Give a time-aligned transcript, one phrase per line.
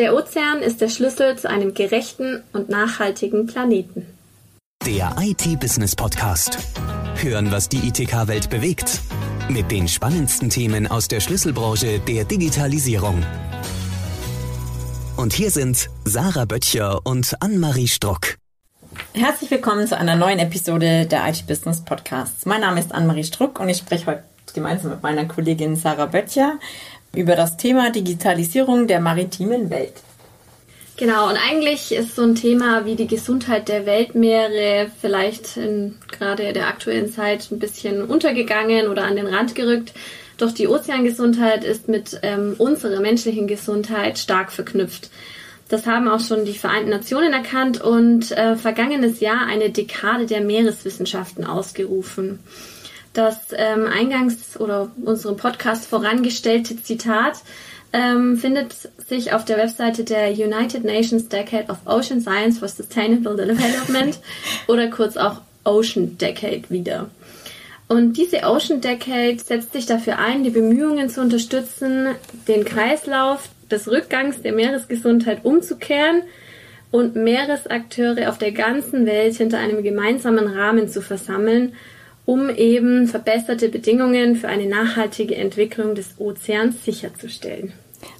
[0.00, 4.06] Der Ozean ist der Schlüssel zu einem gerechten und nachhaltigen Planeten.
[4.86, 6.56] Der IT-Business Podcast.
[7.16, 9.02] Hören, was die ITK-Welt bewegt.
[9.50, 13.22] Mit den spannendsten Themen aus der Schlüsselbranche der Digitalisierung.
[15.18, 18.38] Und hier sind Sarah Böttcher und Annemarie Struck.
[19.12, 22.46] Herzlich willkommen zu einer neuen Episode der IT-Business Podcasts.
[22.46, 24.24] Mein Name ist Annemarie Struck und ich spreche heute
[24.54, 26.58] gemeinsam mit meiner Kollegin Sarah Böttcher
[27.14, 29.94] über das Thema Digitalisierung der maritimen Welt.
[30.96, 36.52] Genau, und eigentlich ist so ein Thema wie die Gesundheit der Weltmeere vielleicht in gerade
[36.52, 39.94] der aktuellen Zeit ein bisschen untergegangen oder an den Rand gerückt.
[40.36, 45.10] Doch die Ozeangesundheit ist mit ähm, unserer menschlichen Gesundheit stark verknüpft.
[45.70, 50.42] Das haben auch schon die Vereinten Nationen erkannt und äh, vergangenes Jahr eine Dekade der
[50.42, 52.40] Meereswissenschaften ausgerufen.
[53.12, 57.40] Das ähm, eingangs oder unserem Podcast vorangestellte Zitat
[57.92, 58.74] ähm, findet
[59.08, 64.18] sich auf der Webseite der United Nations Decade of Ocean Science for Sustainable Development
[64.68, 67.10] oder kurz auch Ocean Decade wieder.
[67.88, 72.14] Und diese Ocean Decade setzt sich dafür ein, die Bemühungen zu unterstützen,
[72.46, 76.22] den Kreislauf des Rückgangs der Meeresgesundheit umzukehren
[76.92, 81.74] und Meeresakteure auf der ganzen Welt hinter einem gemeinsamen Rahmen zu versammeln,
[82.30, 87.72] um eben verbesserte Bedingungen für eine nachhaltige Entwicklung des Ozeans sicherzustellen.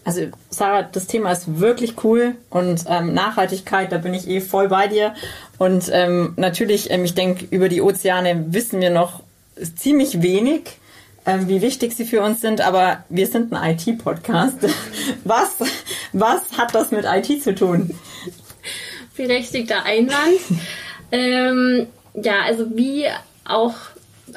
[0.05, 4.67] Also Sarah, das Thema ist wirklich cool und ähm, Nachhaltigkeit, da bin ich eh voll
[4.67, 5.15] bei dir.
[5.59, 9.23] Und ähm, natürlich, ähm, ich denke, über die Ozeane wissen wir noch
[9.77, 10.63] ziemlich wenig,
[11.25, 14.57] ähm, wie wichtig sie für uns sind, aber wir sind ein IT-Podcast.
[15.25, 15.55] Was,
[16.13, 17.97] was hat das mit IT zu tun?
[19.17, 20.41] Berechtigter Einwand.
[21.13, 23.07] ähm, ja, also wie
[23.45, 23.75] auch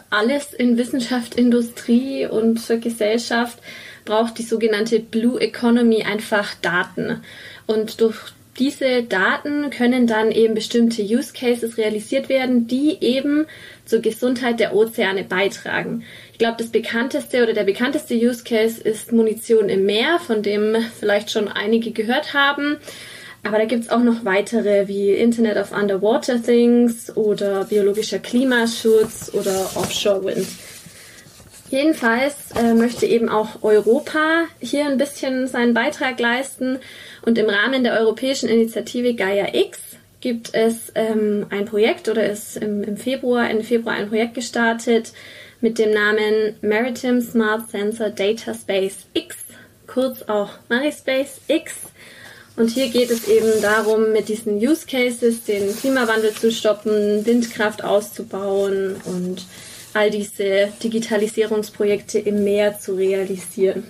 [0.10, 3.60] alles in Wissenschaft, Industrie und Gesellschaft
[4.06, 7.22] braucht die sogenannte Blue Economy einfach Daten.
[7.68, 8.18] Und durch
[8.60, 13.46] diese Daten können dann eben bestimmte Use Cases realisiert werden, die eben
[13.86, 16.04] zur Gesundheit der Ozeane beitragen.
[16.32, 20.76] Ich glaube, das bekannteste oder der bekannteste Use Case ist Munition im Meer, von dem
[21.00, 22.78] vielleicht schon einige gehört haben.
[23.44, 29.32] Aber da gibt es auch noch weitere wie Internet of Underwater Things oder biologischer Klimaschutz
[29.34, 30.48] oder Offshore Wind.
[31.70, 36.80] Jedenfalls äh, möchte eben auch Europa hier ein bisschen seinen Beitrag leisten
[37.26, 39.80] und im Rahmen der europäischen Initiative Gaia X
[40.22, 45.14] gibt es ähm, ein Projekt oder ist im, im Februar, Ende Februar ein Projekt gestartet
[45.60, 49.36] mit dem Namen Maritime Smart Sensor Data Space X,
[49.88, 51.74] kurz auch Marispace X.
[52.56, 57.84] Und hier geht es eben darum, mit diesen Use Cases den Klimawandel zu stoppen, Windkraft
[57.84, 59.46] auszubauen und
[59.94, 63.84] all diese Digitalisierungsprojekte im Meer zu realisieren.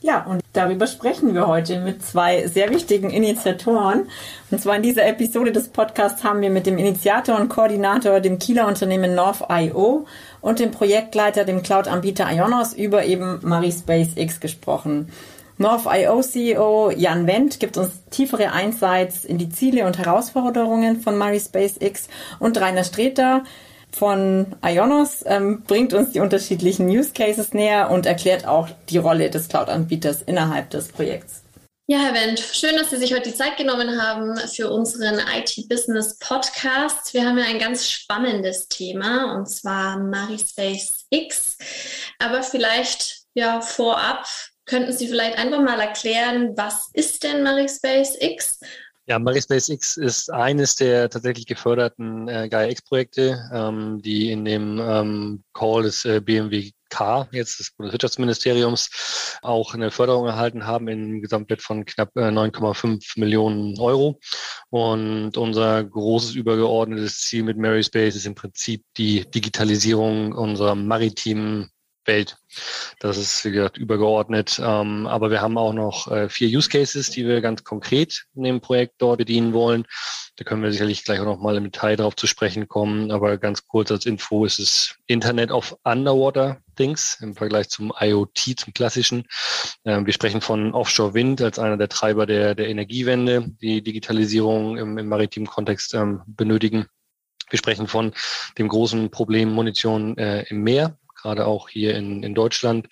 [0.00, 4.08] Ja, und darüber sprechen wir heute mit zwei sehr wichtigen Initiatoren.
[4.50, 8.38] Und zwar in dieser Episode des Podcasts haben wir mit dem Initiator und Koordinator, dem
[8.38, 10.06] Kieler Unternehmen North.io
[10.40, 15.08] und dem Projektleiter, dem Cloud-Anbieter Ionos über eben Marispace X gesprochen.
[15.58, 21.76] North.io CEO Jan Wendt gibt uns tiefere Insights in die Ziele und Herausforderungen von Marispace
[21.80, 22.08] X
[22.38, 23.42] und Rainer Streter,
[23.90, 29.30] von Ionos ähm, bringt uns die unterschiedlichen Use Cases näher und erklärt auch die Rolle
[29.30, 31.42] des Cloud-Anbieters innerhalb des Projekts.
[31.90, 36.18] Ja, Herr Wendt, schön, dass Sie sich heute die Zeit genommen haben für unseren IT-Business
[36.18, 37.14] Podcast.
[37.14, 41.56] Wir haben ja ein ganz spannendes Thema und zwar Marispace X.
[42.18, 44.26] Aber vielleicht ja vorab
[44.68, 48.60] könnten Sie vielleicht einfach mal erklären, was ist denn Marispace X
[49.08, 55.44] ja, Marispace X ist eines der tatsächlich geförderten äh, Gaia-X-Projekte, ähm, die in dem ähm,
[55.54, 61.86] Call des äh, BMWK, jetzt des Bundeswirtschaftsministeriums, auch eine Förderung erhalten haben in Gesamtwert von
[61.86, 64.20] knapp äh, 9,5 Millionen Euro.
[64.68, 71.70] Und unser großes übergeordnetes Ziel mit Marispace ist im Prinzip die Digitalisierung unserer maritimen
[72.04, 72.38] Welt.
[72.98, 74.60] Das ist, wie gesagt, übergeordnet.
[74.62, 78.44] Ähm, aber wir haben auch noch äh, vier Use Cases, die wir ganz konkret in
[78.44, 79.84] dem Projekt dort bedienen wollen.
[80.36, 83.10] Da können wir sicherlich gleich auch noch mal im Detail darauf zu sprechen kommen.
[83.10, 88.54] Aber ganz kurz als Info ist es Internet of Underwater Things im Vergleich zum IoT,
[88.56, 89.24] zum klassischen.
[89.84, 94.78] Ähm, wir sprechen von Offshore Wind als einer der Treiber der, der Energiewende, die Digitalisierung
[94.78, 96.86] im, im maritimen Kontext ähm, benötigen.
[97.50, 98.12] Wir sprechen von
[98.58, 102.88] dem großen Problem Munition äh, im Meer, gerade auch hier in, in Deutschland,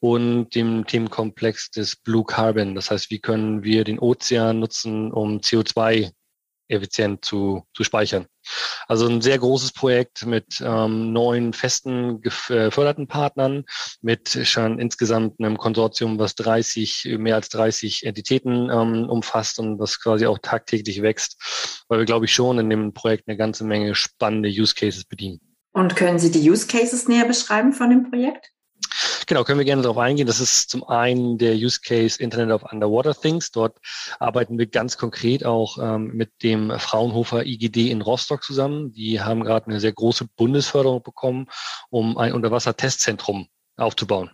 [0.00, 2.74] und dem Themenkomplex des Blue Carbon.
[2.74, 6.12] Das heißt, wie können wir den Ozean nutzen, um CO2
[6.68, 8.26] effizient zu, zu speichern.
[8.86, 13.64] Also ein sehr großes Projekt mit ähm, neun festen geförderten Partnern,
[14.00, 20.00] mit schon insgesamt einem Konsortium, was 30, mehr als 30 Entitäten ähm, umfasst und was
[20.00, 23.94] quasi auch tagtäglich wächst, weil wir, glaube ich, schon in dem Projekt eine ganze Menge
[23.94, 25.40] spannende Use Cases bedienen.
[25.72, 28.52] Und können Sie die Use Cases näher beschreiben von dem Projekt?
[29.26, 30.26] Genau, können wir gerne darauf eingehen.
[30.26, 33.50] Das ist zum einen der Use Case Internet of Underwater Things.
[33.50, 33.76] Dort
[34.18, 38.92] arbeiten wir ganz konkret auch ähm, mit dem Fraunhofer IGD in Rostock zusammen.
[38.92, 41.46] Die haben gerade eine sehr große Bundesförderung bekommen,
[41.90, 44.30] um ein Unterwasser-Testzentrum aufzubauen.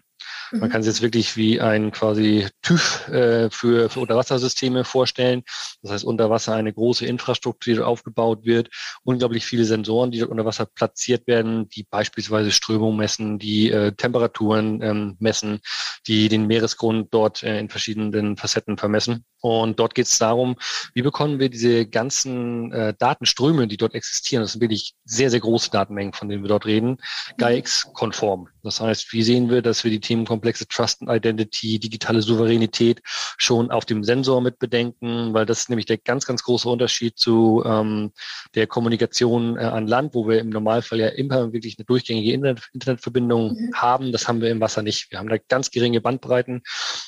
[0.53, 5.43] Man kann sich jetzt wirklich wie ein quasi TÜV äh, für, für Unterwassersysteme vorstellen.
[5.83, 8.71] Das heißt, unter Wasser eine große Infrastruktur, die dort aufgebaut wird,
[9.03, 13.93] unglaublich viele Sensoren, die dort unter Wasser platziert werden, die beispielsweise Strömung messen, die äh,
[13.93, 15.61] Temperaturen ähm, messen,
[16.07, 19.25] die den Meeresgrund dort äh, in verschiedenen Facetten vermessen.
[19.45, 20.57] Und dort geht es darum,
[20.95, 25.41] wie bekommen wir diese ganzen äh, Datenströme, die dort existieren, das sind wirklich sehr, sehr
[25.41, 26.97] große Datenmengen, von denen wir dort reden,
[27.37, 28.49] GAIX-konform.
[28.65, 33.03] Das heißt, wie sehen wir, dass wir die Themenkomplexe Trust and Identity, digitale Souveränität
[33.37, 37.19] schon auf dem Sensor mit bedenken, weil das ist nämlich der ganz, ganz große Unterschied
[37.19, 38.13] zu ähm,
[38.55, 42.71] der Kommunikation äh, an Land, wo wir im Normalfall ja immer wirklich eine durchgängige Internet
[42.73, 43.75] Internetverbindung mhm.
[43.75, 44.13] haben.
[44.13, 45.11] Das haben wir im Wasser nicht.
[45.11, 46.63] Wir haben da ganz geringe Bandbreiten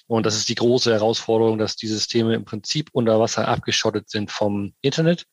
[0.06, 1.88] und das ist die große Herausforderung, dass die
[2.26, 5.26] Systeme im Prinzip unter Wasser abgeschottet sind vom Internet.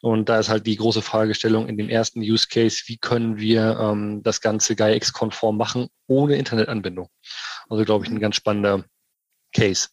[0.00, 3.78] Und da ist halt die große Fragestellung in dem ersten Use Case, wie können wir
[3.80, 7.08] ähm, das Ganze GAIA-X-konform machen ohne Internetanbindung.
[7.68, 8.84] Also glaube ich ein ganz spannender
[9.52, 9.88] Case.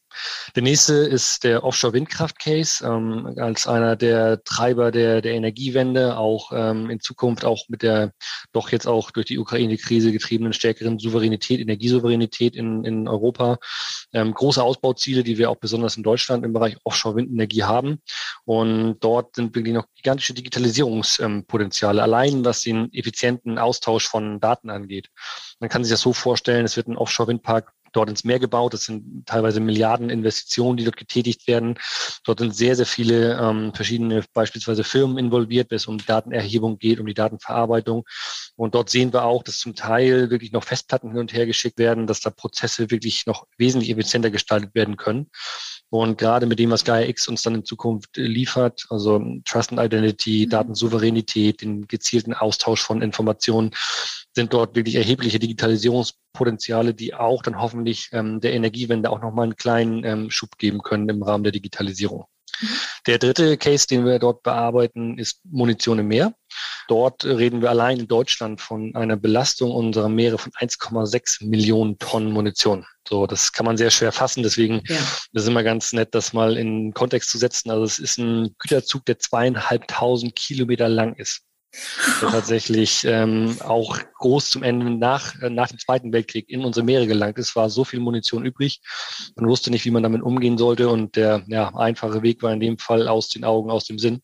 [0.56, 6.89] Der nächste ist der Offshore-Windkraft-Case ähm, als einer der Treiber der, der Energiewende, auch ähm,
[6.89, 8.11] in Zukunft auch mit der
[8.51, 13.59] doch jetzt auch durch die Ukraine-Krise getriebenen stärkeren Souveränität, Energiesouveränität in, in Europa.
[14.11, 18.01] Ähm, große Ausbauziele, die wir auch besonders in Deutschland im Bereich Offshore-Windenergie haben.
[18.45, 25.09] Und dort sind wirklich noch gigantische Digitalisierungspotenziale, allein was den effizienten Austausch von Daten angeht.
[25.59, 28.74] Man kann sich das so vorstellen, es wird ein Offshore-Windpark dort ins Meer gebaut.
[28.74, 31.75] Das sind teilweise Milliarden Investitionen, die dort getätigt werden.
[32.24, 37.00] Dort sind sehr, sehr viele ähm, verschiedene beispielsweise Firmen involviert, wenn es um Datenerhebung geht,
[37.00, 38.06] um die Datenverarbeitung.
[38.56, 41.77] Und dort sehen wir auch, dass zum Teil wirklich noch Festplatten hin und her geschickt
[41.77, 45.30] werden, dass da Prozesse wirklich noch wesentlich effizienter gestaltet werden können.
[45.91, 49.81] Und gerade mit dem, was Gaia X uns dann in Zukunft liefert, also Trust and
[49.81, 50.50] Identity, mhm.
[50.51, 53.71] Datensouveränität, den gezielten Austausch von Informationen,
[54.36, 59.56] sind dort wirklich erhebliche Digitalisierungspotenziale, die auch dann hoffentlich ähm, der Energiewende auch nochmal einen
[59.56, 62.25] kleinen ähm, Schub geben können im Rahmen der Digitalisierung.
[62.62, 62.68] Mhm.
[63.07, 66.33] Der dritte Case, den wir dort bearbeiten, ist Munition im Meer.
[66.88, 72.31] Dort reden wir allein in Deutschland von einer Belastung unserer Meere von 1,6 Millionen Tonnen
[72.31, 72.85] Munition.
[73.07, 74.44] So, das kann man sehr schwer fassen.
[74.44, 74.97] Deswegen ja.
[75.33, 77.71] ist immer ganz nett, das mal in Kontext zu setzen.
[77.71, 81.44] Also es ist ein Güterzug, der zweieinhalbtausend Kilometer lang ist
[82.21, 86.85] der tatsächlich ähm, auch groß zum Ende nach, äh, nach dem Zweiten Weltkrieg in unsere
[86.85, 88.81] Meere gelangt ist, war so viel Munition übrig.
[89.35, 92.59] Man wusste nicht, wie man damit umgehen sollte und der ja, einfache Weg war in
[92.59, 94.21] dem Fall aus den Augen, aus dem Sinn.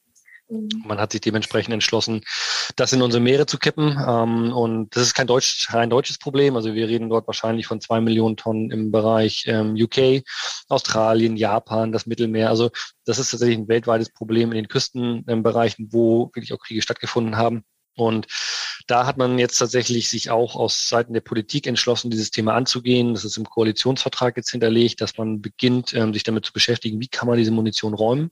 [0.49, 0.69] Mhm.
[0.85, 2.21] Man hat sich dementsprechend entschlossen,
[2.75, 3.97] das in unsere Meere zu kippen.
[4.07, 6.55] Ähm, und das ist kein deutsch, rein deutsches Problem.
[6.55, 10.23] Also wir reden dort wahrscheinlich von zwei Millionen Tonnen im Bereich ähm, UK,
[10.69, 12.49] Australien, Japan, das Mittelmeer.
[12.49, 12.69] Also
[13.05, 17.63] das ist tatsächlich ein weltweites Problem in den Küstenbereichen, wo wirklich auch Kriege stattgefunden haben.
[17.97, 18.27] Und
[18.87, 23.13] da hat man jetzt tatsächlich sich auch aus Seiten der Politik entschlossen, dieses Thema anzugehen.
[23.13, 27.07] Das ist im Koalitionsvertrag jetzt hinterlegt, dass man beginnt, ähm, sich damit zu beschäftigen, wie
[27.07, 28.31] kann man diese Munition räumen.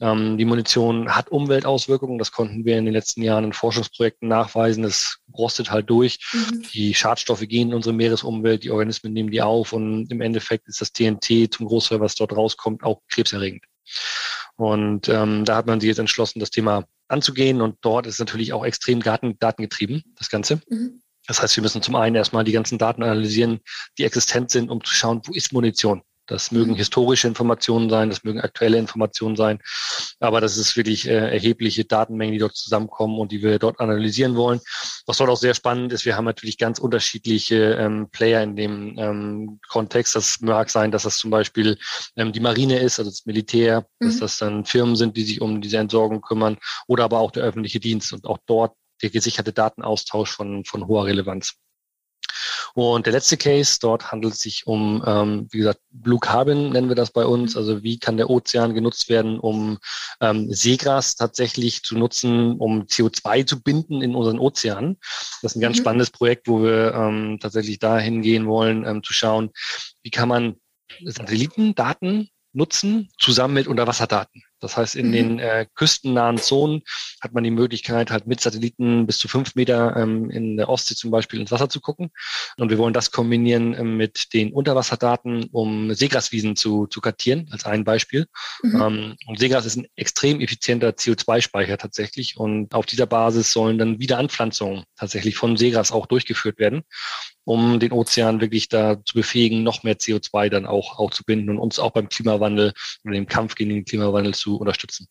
[0.00, 2.18] Ähm, die Munition hat Umweltauswirkungen.
[2.18, 4.82] Das konnten wir in den letzten Jahren in Forschungsprojekten nachweisen.
[4.82, 6.18] Das rostet halt durch.
[6.32, 6.62] Mhm.
[6.74, 10.80] Die Schadstoffe gehen in unsere Meeresumwelt, die Organismen nehmen die auf und im Endeffekt ist
[10.80, 13.64] das TNT zum Großteil, was dort rauskommt, auch krebserregend.
[14.56, 17.60] Und ähm, da hat man sich jetzt entschlossen, das Thema anzugehen.
[17.60, 20.60] Und dort ist natürlich auch extrem Daten, datengetrieben, das Ganze.
[20.68, 21.02] Mhm.
[21.26, 23.60] Das heißt, wir müssen zum einen erstmal die ganzen Daten analysieren,
[23.98, 26.02] die existent sind, um zu schauen, wo ist Munition?
[26.28, 26.76] Das mögen mhm.
[26.76, 29.58] historische Informationen sein, das mögen aktuelle Informationen sein,
[30.20, 34.36] aber das ist wirklich äh, erhebliche Datenmengen, die dort zusammenkommen und die wir dort analysieren
[34.36, 34.60] wollen.
[35.06, 38.98] Was dort auch sehr spannend ist, wir haben natürlich ganz unterschiedliche ähm, Player in dem
[38.98, 40.14] ähm, Kontext.
[40.14, 41.78] Das mag sein, dass das zum Beispiel
[42.16, 44.06] ähm, die Marine ist, also das Militär, mhm.
[44.06, 47.44] dass das dann Firmen sind, die sich um diese Entsorgung kümmern oder aber auch der
[47.44, 51.54] öffentliche Dienst und auch dort der gesicherte Datenaustausch von, von hoher Relevanz.
[52.74, 56.88] Und der letzte Case, dort handelt es sich um, ähm, wie gesagt, Blue Carbon nennen
[56.88, 57.56] wir das bei uns.
[57.56, 59.78] Also wie kann der Ozean genutzt werden, um
[60.20, 64.98] ähm, Seegras tatsächlich zu nutzen, um CO2 zu binden in unseren Ozeanen.
[65.42, 65.82] Das ist ein ganz mhm.
[65.82, 69.50] spannendes Projekt, wo wir ähm, tatsächlich dahin gehen wollen, ähm, zu schauen,
[70.02, 70.56] wie kann man
[71.04, 74.42] Satellitendaten nutzen, zusammen mit Unterwasserdaten.
[74.60, 75.12] Das heißt, in mhm.
[75.12, 76.82] den äh, küstennahen Zonen
[77.20, 80.94] hat man die Möglichkeit, halt mit Satelliten bis zu fünf Meter ähm, in der Ostsee
[80.94, 82.10] zum Beispiel ins Wasser zu gucken.
[82.56, 87.64] Und wir wollen das kombinieren ähm, mit den Unterwasserdaten, um Seegraswiesen zu, zu kartieren, als
[87.64, 88.26] ein Beispiel.
[88.62, 88.80] Mhm.
[88.80, 92.36] Ähm, und Seegras ist ein extrem effizienter CO2-Speicher tatsächlich.
[92.36, 96.82] Und auf dieser Basis sollen dann wieder Anpflanzungen tatsächlich von Seegras auch durchgeführt werden
[97.48, 101.48] um den Ozean wirklich da zu befähigen, noch mehr CO2 dann auch, auch zu binden
[101.48, 102.74] und uns auch beim Klimawandel
[103.04, 105.08] oder dem Kampf gegen den Klimawandel zu unterstützen.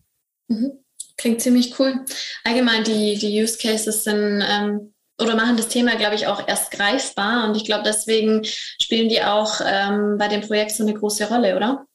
[0.47, 0.83] Mhm.
[1.17, 2.05] Klingt ziemlich cool.
[2.43, 6.71] Allgemein die, die Use Cases sind ähm, oder machen das Thema, glaube ich, auch erst
[6.71, 7.47] greifbar.
[7.47, 11.55] Und ich glaube, deswegen spielen die auch ähm, bei dem Projekt so eine große Rolle,
[11.55, 11.87] oder?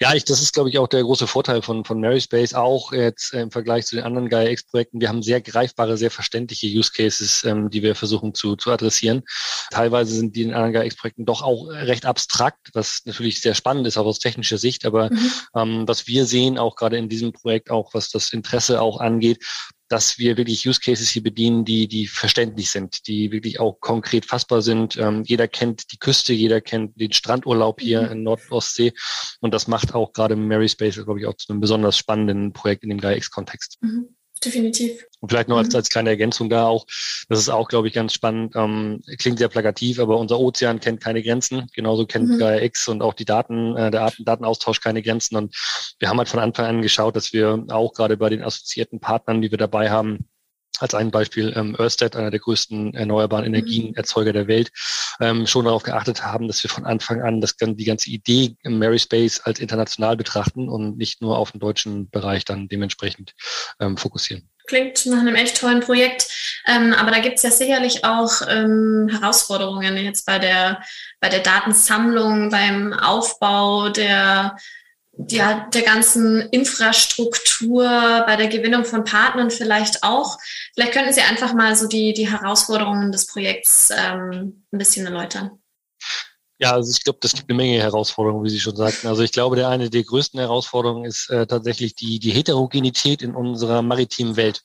[0.00, 3.32] Ja, ich, das ist, glaube ich, auch der große Vorteil von, von Maryspace, auch jetzt
[3.32, 5.00] äh, im Vergleich zu den anderen Gaia-X-Projekten.
[5.00, 9.22] Wir haben sehr greifbare, sehr verständliche Use Cases, ähm, die wir versuchen zu, zu adressieren.
[9.70, 13.96] Teilweise sind die in anderen Gaia-X-Projekten doch auch recht abstrakt, was natürlich sehr spannend ist,
[13.96, 14.84] auch aus technischer Sicht.
[14.84, 15.30] Aber mhm.
[15.54, 19.44] ähm, was wir sehen, auch gerade in diesem Projekt, auch was das Interesse auch angeht,
[19.88, 24.24] dass wir wirklich Use Cases hier bedienen, die, die verständlich sind, die wirklich auch konkret
[24.24, 24.96] fassbar sind.
[24.96, 28.12] Ähm, jeder kennt die Küste, jeder kennt den Strandurlaub hier mhm.
[28.12, 28.92] in Nordostsee.
[29.40, 32.82] Und das macht auch gerade Mary Space, glaube ich, auch zu einem besonders spannenden Projekt
[32.82, 33.78] in dem GaiaX-Kontext.
[33.82, 35.04] Mhm definitiv.
[35.20, 35.76] Und vielleicht noch als, mhm.
[35.76, 36.86] als kleine Ergänzung da auch,
[37.28, 41.00] das ist auch, glaube ich, ganz spannend, ähm, klingt sehr plakativ, aber unser Ozean kennt
[41.00, 41.68] keine Grenzen.
[41.74, 42.38] Genauso kennt mhm.
[42.38, 45.36] Gaia X und auch die Daten, äh, der Datenaustausch keine Grenzen.
[45.36, 45.54] Und
[45.98, 49.40] wir haben halt von Anfang an geschaut, dass wir auch gerade bei den assoziierten Partnern,
[49.40, 50.28] die wir dabei haben,
[50.80, 53.54] als ein Beispiel ähm, Ørsted, einer der größten erneuerbaren mhm.
[53.54, 54.70] Energienerzeuger der Welt,
[55.20, 58.78] ähm, schon darauf geachtet haben, dass wir von Anfang an das, die ganze Idee im
[58.78, 63.34] Mary Space als international betrachten und nicht nur auf den deutschen Bereich dann dementsprechend
[63.80, 64.48] ähm, fokussieren.
[64.66, 66.26] Klingt nach einem echt tollen Projekt,
[66.66, 70.82] ähm, aber da gibt es ja sicherlich auch ähm, Herausforderungen jetzt bei der,
[71.20, 74.56] bei der Datensammlung, beim Aufbau der
[75.28, 77.84] ja, der ganzen Infrastruktur,
[78.26, 80.38] bei der Gewinnung von Partnern vielleicht auch.
[80.74, 85.52] Vielleicht könnten Sie einfach mal so die, die Herausforderungen des Projekts ähm, ein bisschen erläutern.
[86.58, 89.08] Ja, also ich glaube, das gibt eine Menge Herausforderungen, wie Sie schon sagten.
[89.08, 93.34] Also ich glaube, der eine der größten Herausforderungen ist äh, tatsächlich die, die Heterogenität in
[93.34, 94.62] unserer maritimen Welt.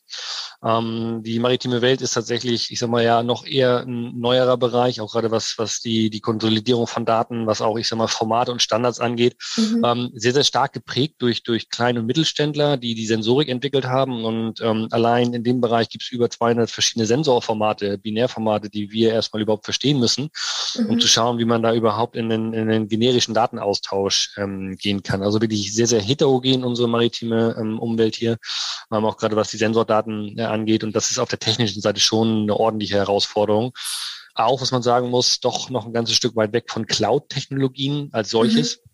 [0.62, 5.00] Ähm, die maritime Welt ist tatsächlich, ich sag mal ja, noch eher ein neuerer Bereich,
[5.00, 8.52] auch gerade was, was die, die Konsolidierung von Daten, was auch, ich sag mal, Formate
[8.52, 9.82] und Standards angeht, mhm.
[9.86, 14.26] ähm, sehr, sehr stark geprägt durch, durch Klein- und Mittelständler, die die Sensorik entwickelt haben.
[14.26, 19.14] Und ähm, allein in dem Bereich gibt es über 200 verschiedene Sensorformate, Binärformate, die wir
[19.14, 20.30] erstmal überhaupt verstehen müssen,
[20.76, 20.88] mhm.
[20.88, 25.04] um zu schauen, wie man da überhaupt in den, in den generischen Datenaustausch ähm, gehen
[25.04, 25.24] kann.
[25.24, 28.38] Also wirklich sehr, sehr heterogen unsere maritime ähm, Umwelt hier.
[28.92, 30.84] Haben auch gerade was die Sensordaten äh, angeht.
[30.84, 33.74] Und das ist auf der technischen Seite schon eine ordentliche Herausforderung.
[34.36, 38.30] Auch, was man sagen muss, doch noch ein ganzes Stück weit weg von Cloud-Technologien als
[38.30, 38.78] solches.
[38.78, 38.89] Mhm.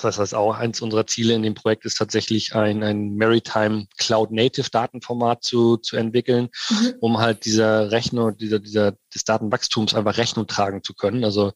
[0.00, 4.30] Das heißt, auch eins unserer Ziele in dem Projekt ist tatsächlich ein, ein Maritime Cloud
[4.30, 6.94] Native Datenformat zu, zu entwickeln, mhm.
[7.00, 11.24] um halt dieser Rechner, dieser, dieser, des Datenwachstums einfach Rechnung tragen zu können.
[11.24, 11.52] Also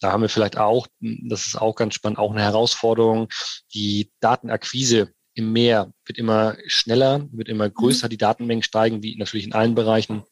[0.00, 3.28] da haben wir vielleicht auch, das ist auch ganz spannend, auch eine Herausforderung,
[3.72, 8.10] die Datenakquise im Meer wird immer schneller, wird immer größer, mhm.
[8.10, 10.24] die Datenmengen steigen, wie natürlich in allen Bereichen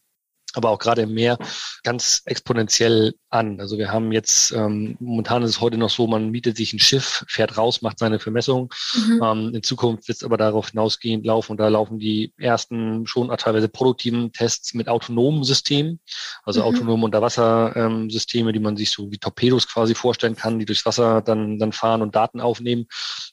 [0.54, 1.38] aber auch gerade im Meer
[1.82, 3.60] ganz exponentiell an.
[3.60, 6.78] Also wir haben jetzt, ähm, momentan ist es heute noch so, man mietet sich ein
[6.78, 8.72] Schiff, fährt raus, macht seine Vermessung.
[8.94, 9.20] Mhm.
[9.22, 13.34] Ähm, in Zukunft wird es aber darauf hinausgehend laufen und da laufen die ersten schon
[13.36, 16.00] teilweise produktiven Tests mit autonomen Systemen,
[16.44, 16.66] also mhm.
[16.66, 21.22] autonome Unterwassersysteme, ähm, die man sich so wie Torpedos quasi vorstellen kann, die durchs Wasser
[21.22, 22.86] dann, dann fahren und Daten aufnehmen,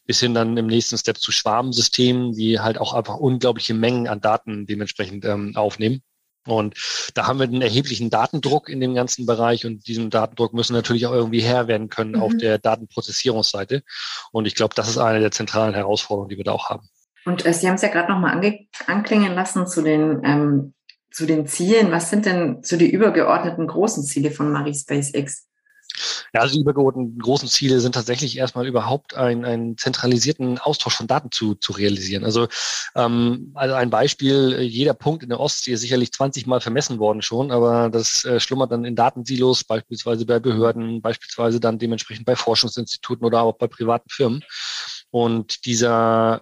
[0.05, 4.21] bis hin dann im nächsten Step zu Schwarmsystemen, die halt auch einfach unglaubliche Mengen an
[4.21, 6.01] Daten dementsprechend ähm, aufnehmen.
[6.51, 6.75] Und
[7.13, 11.05] da haben wir einen erheblichen Datendruck in dem ganzen Bereich und diesem Datendruck müssen natürlich
[11.07, 12.21] auch irgendwie Herr werden können mhm.
[12.21, 13.83] auf der Datenprozessierungsseite.
[14.31, 16.89] Und ich glaube, das ist eine der zentralen Herausforderungen, die wir da auch haben.
[17.25, 18.41] Und äh, Sie haben es ja gerade nochmal
[18.87, 20.73] anklingen lassen zu den, ähm,
[21.11, 21.91] zu den Zielen.
[21.91, 25.48] Was sind denn so die übergeordneten großen Ziele von Marie SpaceX?
[26.33, 31.07] Ja, also die übergeordneten großen Ziele sind tatsächlich erstmal überhaupt ein, einen zentralisierten Austausch von
[31.07, 32.23] Daten zu, zu realisieren.
[32.23, 32.47] Also,
[32.95, 37.21] ähm, also ein Beispiel, jeder Punkt in der Ostsee ist sicherlich 20 Mal vermessen worden
[37.21, 42.35] schon, aber das äh, schlummert dann in Datensilos, beispielsweise bei Behörden, beispielsweise dann dementsprechend bei
[42.35, 44.43] Forschungsinstituten oder auch bei privaten Firmen.
[45.11, 46.41] Und dieser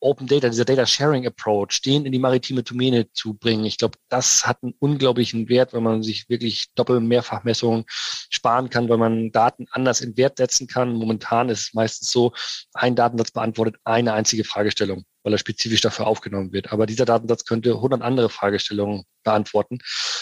[0.00, 3.64] Open Data, dieser Data Sharing Approach, den in die maritime Domäne zu bringen.
[3.64, 8.68] Ich glaube, das hat einen unglaublichen Wert, wenn man sich wirklich Doppel- und Mehrfachmessungen sparen
[8.68, 10.94] kann, weil man Daten anders in Wert setzen kann.
[10.94, 12.32] Momentan ist es meistens so,
[12.74, 16.72] ein Datensatz beantwortet eine einzige Fragestellung, weil er spezifisch dafür aufgenommen wird.
[16.72, 19.78] Aber dieser Datensatz könnte 100 andere Fragestellungen beantworten.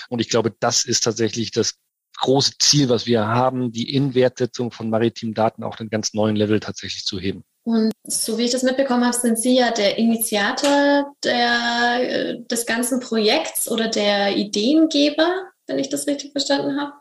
[0.08, 1.74] Und ich glaube, das ist tatsächlich das
[2.18, 6.60] große Ziel, was wir haben, die Inwertsetzung von maritimen Daten auf einen ganz neuen Level
[6.60, 7.44] tatsächlich zu heben.
[7.64, 12.66] Und so wie ich das mitbekommen habe, sind Sie ja der Initiator der, äh, des
[12.66, 16.92] ganzen Projekts oder der Ideengeber, wenn ich das richtig verstanden habe.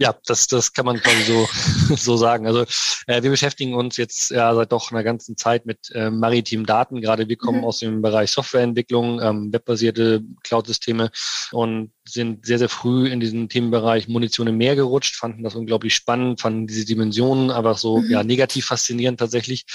[0.00, 1.48] Ja, das, das kann man quasi so,
[1.96, 2.46] so sagen.
[2.46, 2.62] Also
[3.08, 7.00] äh, wir beschäftigen uns jetzt ja seit doch einer ganzen Zeit mit äh, maritimen Daten.
[7.00, 7.64] Gerade wir kommen mhm.
[7.64, 11.10] aus dem Bereich Softwareentwicklung, ähm, webbasierte Cloud-Systeme
[11.50, 15.94] und sind sehr, sehr früh in diesen Themenbereich Munition im Meer gerutscht, fanden das unglaublich
[15.94, 18.10] spannend, fanden diese Dimensionen einfach so mhm.
[18.10, 19.66] ja, negativ faszinierend tatsächlich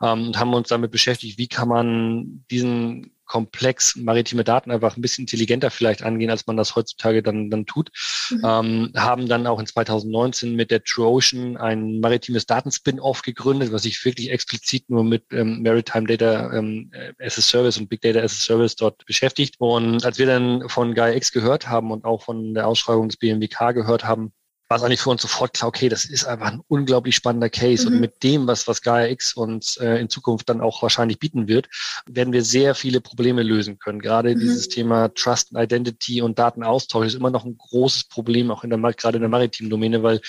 [0.00, 5.00] ähm, und haben uns damit beschäftigt, wie kann man diesen komplex maritime Daten einfach ein
[5.00, 7.90] bisschen intelligenter vielleicht angehen, als man das heutzutage dann, dann tut.
[8.28, 8.42] Mhm.
[8.44, 13.84] Ähm, haben dann auch in 2019 mit der True Ocean ein maritimes Datenspin-Off gegründet, was
[13.84, 18.20] sich wirklich explizit nur mit ähm, Maritime Data ähm, as a Service und Big Data
[18.20, 19.54] as a Service dort beschäftigt.
[19.58, 23.72] Und als wir dann von GaiaX gehört haben und auch von der Ausschreibung des BMWK
[23.72, 24.34] gehört haben,
[24.72, 27.86] war es eigentlich für uns sofort klar, okay, das ist einfach ein unglaublich spannender Case.
[27.86, 27.92] Mhm.
[27.92, 31.46] Und mit dem, was, was Gaia X uns äh, in Zukunft dann auch wahrscheinlich bieten
[31.46, 31.68] wird,
[32.06, 34.00] werden wir sehr viele Probleme lösen können.
[34.00, 34.40] Gerade mhm.
[34.40, 38.70] dieses Thema Trust and Identity und Datenaustausch ist immer noch ein großes Problem, auch in
[38.70, 40.22] der, gerade in der maritimen Domäne, weil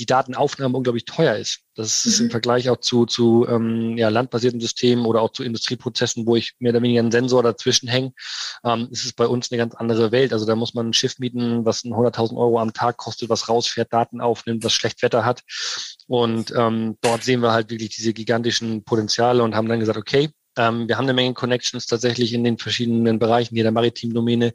[0.00, 1.60] die Datenaufnahme unglaublich teuer ist.
[1.74, 2.26] Das ist mhm.
[2.26, 6.54] im Vergleich auch zu, zu ähm, ja, landbasierten Systemen oder auch zu Industrieprozessen, wo ich
[6.58, 8.12] mehr oder weniger einen Sensor dazwischen hänge,
[8.64, 10.32] ähm, ist es bei uns eine ganz andere Welt.
[10.32, 13.92] Also da muss man ein Schiff mieten, was 100.000 Euro am Tag kostet, was rausfährt,
[13.92, 15.42] Daten aufnimmt, was schlecht Wetter hat.
[16.06, 20.30] Und ähm, dort sehen wir halt wirklich diese gigantischen Potenziale und haben dann gesagt, okay,
[20.56, 24.54] ähm, wir haben eine Menge Connections tatsächlich in den verschiedenen Bereichen hier der maritimen Domäne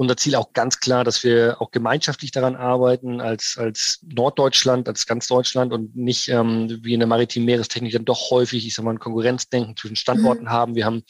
[0.00, 5.06] unser Ziel auch ganz klar, dass wir auch gemeinschaftlich daran arbeiten, als, als Norddeutschland, als
[5.06, 8.86] ganz Deutschland und nicht ähm, wie in der maritimen Meerestechnik dann doch häufig, ich sag
[8.86, 10.50] mal, ein Konkurrenzdenken zwischen Standorten mhm.
[10.50, 10.74] haben.
[10.74, 11.02] Wir haben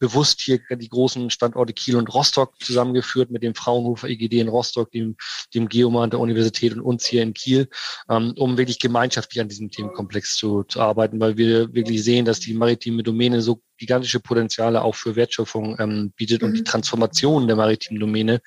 [0.00, 4.90] bewusst hier die großen Standorte Kiel und Rostock zusammengeführt mit dem Fraunhofer IGD in Rostock,
[4.90, 5.14] dem,
[5.54, 7.68] dem Geoman der Universität und uns hier in Kiel,
[8.10, 12.40] ähm, um wirklich gemeinschaftlich an diesem Themenkomplex zu, zu arbeiten, weil wir wirklich sehen, dass
[12.40, 16.48] die maritime Domäne so gigantische Potenziale auch für Wertschöpfung ähm, bietet mhm.
[16.48, 16.66] und die mhm.
[16.66, 18.40] Transformation der maritimen Domäne,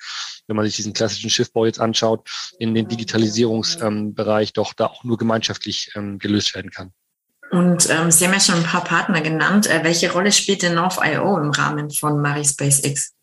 [0.46, 2.28] wenn man sich diesen klassischen Schiffbau jetzt anschaut,
[2.58, 6.92] in den Digitalisierungsbereich ähm, doch da auch nur gemeinschaftlich ähm, gelöst werden kann.
[7.50, 9.66] Und ähm, Sie haben ja schon ein paar Partner genannt.
[9.68, 13.12] Äh, welche Rolle spielt denn North.io im Rahmen von Marispace X?
[13.12, 13.15] Ja,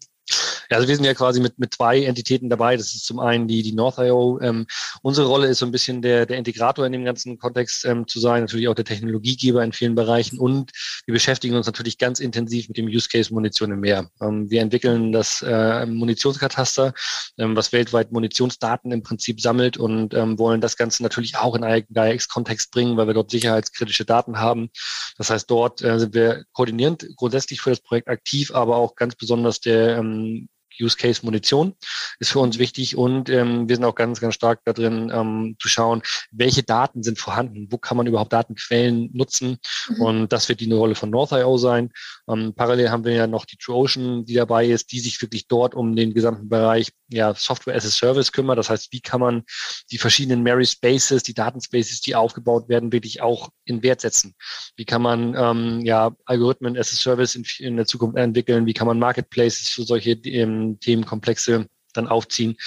[0.69, 2.77] also wir sind ja quasi mit, mit zwei Entitäten dabei.
[2.77, 4.39] Das ist zum einen die, die North.io.
[4.41, 4.65] Ähm,
[5.01, 8.19] unsere Rolle ist so ein bisschen der, der Integrator in dem ganzen Kontext ähm, zu
[8.19, 10.71] sein, natürlich auch der Technologiegeber in vielen Bereichen und
[11.05, 14.09] wir beschäftigen uns natürlich ganz intensiv mit dem Use Case Munition im Meer.
[14.21, 16.93] Ähm, wir entwickeln das äh, Munitionskataster,
[17.37, 21.63] ähm, was weltweit Munitionsdaten im Prinzip sammelt und ähm, wollen das Ganze natürlich auch in
[21.63, 24.69] einen GAIX-Kontext bringen, weil wir dort sicherheitskritische Daten haben.
[25.17, 29.15] Das heißt, dort äh, sind wir koordinierend grundsätzlich für das Projekt aktiv, aber auch ganz
[29.15, 31.75] besonders der ähm, ähm, Use Case Munition
[32.19, 35.55] ist für uns wichtig und ähm, wir sind auch ganz, ganz stark da drin ähm,
[35.59, 39.57] zu schauen, welche Daten sind vorhanden, wo kann man überhaupt Datenquellen nutzen
[39.89, 40.01] mhm.
[40.01, 41.91] und das wird die Rolle von North.io sein.
[42.27, 45.47] Ähm, parallel haben wir ja noch die True Ocean, die dabei ist, die sich wirklich
[45.47, 48.57] dort um den gesamten Bereich ja, Software as a Service kümmert.
[48.57, 49.43] Das heißt, wie kann man
[49.91, 54.33] die verschiedenen Mary Spaces, die Datenspaces, die aufgebaut werden, wirklich auch in Wert setzen?
[54.75, 58.65] Wie kann man ähm, ja Algorithmen as a Service in, in der Zukunft entwickeln?
[58.65, 62.57] Wie kann man Marketplaces für solche ähm, Themenkomplexe dann aufziehen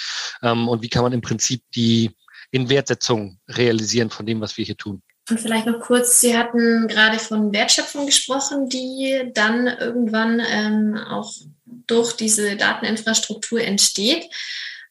[0.43, 2.11] ähm, und wie kann man im Prinzip die
[2.51, 5.03] Inwertsetzung realisieren von dem, was wir hier tun.
[5.29, 11.33] Und vielleicht noch kurz, Sie hatten gerade von Wertschöpfung gesprochen, die dann irgendwann ähm, auch
[11.65, 14.27] durch diese Dateninfrastruktur entsteht.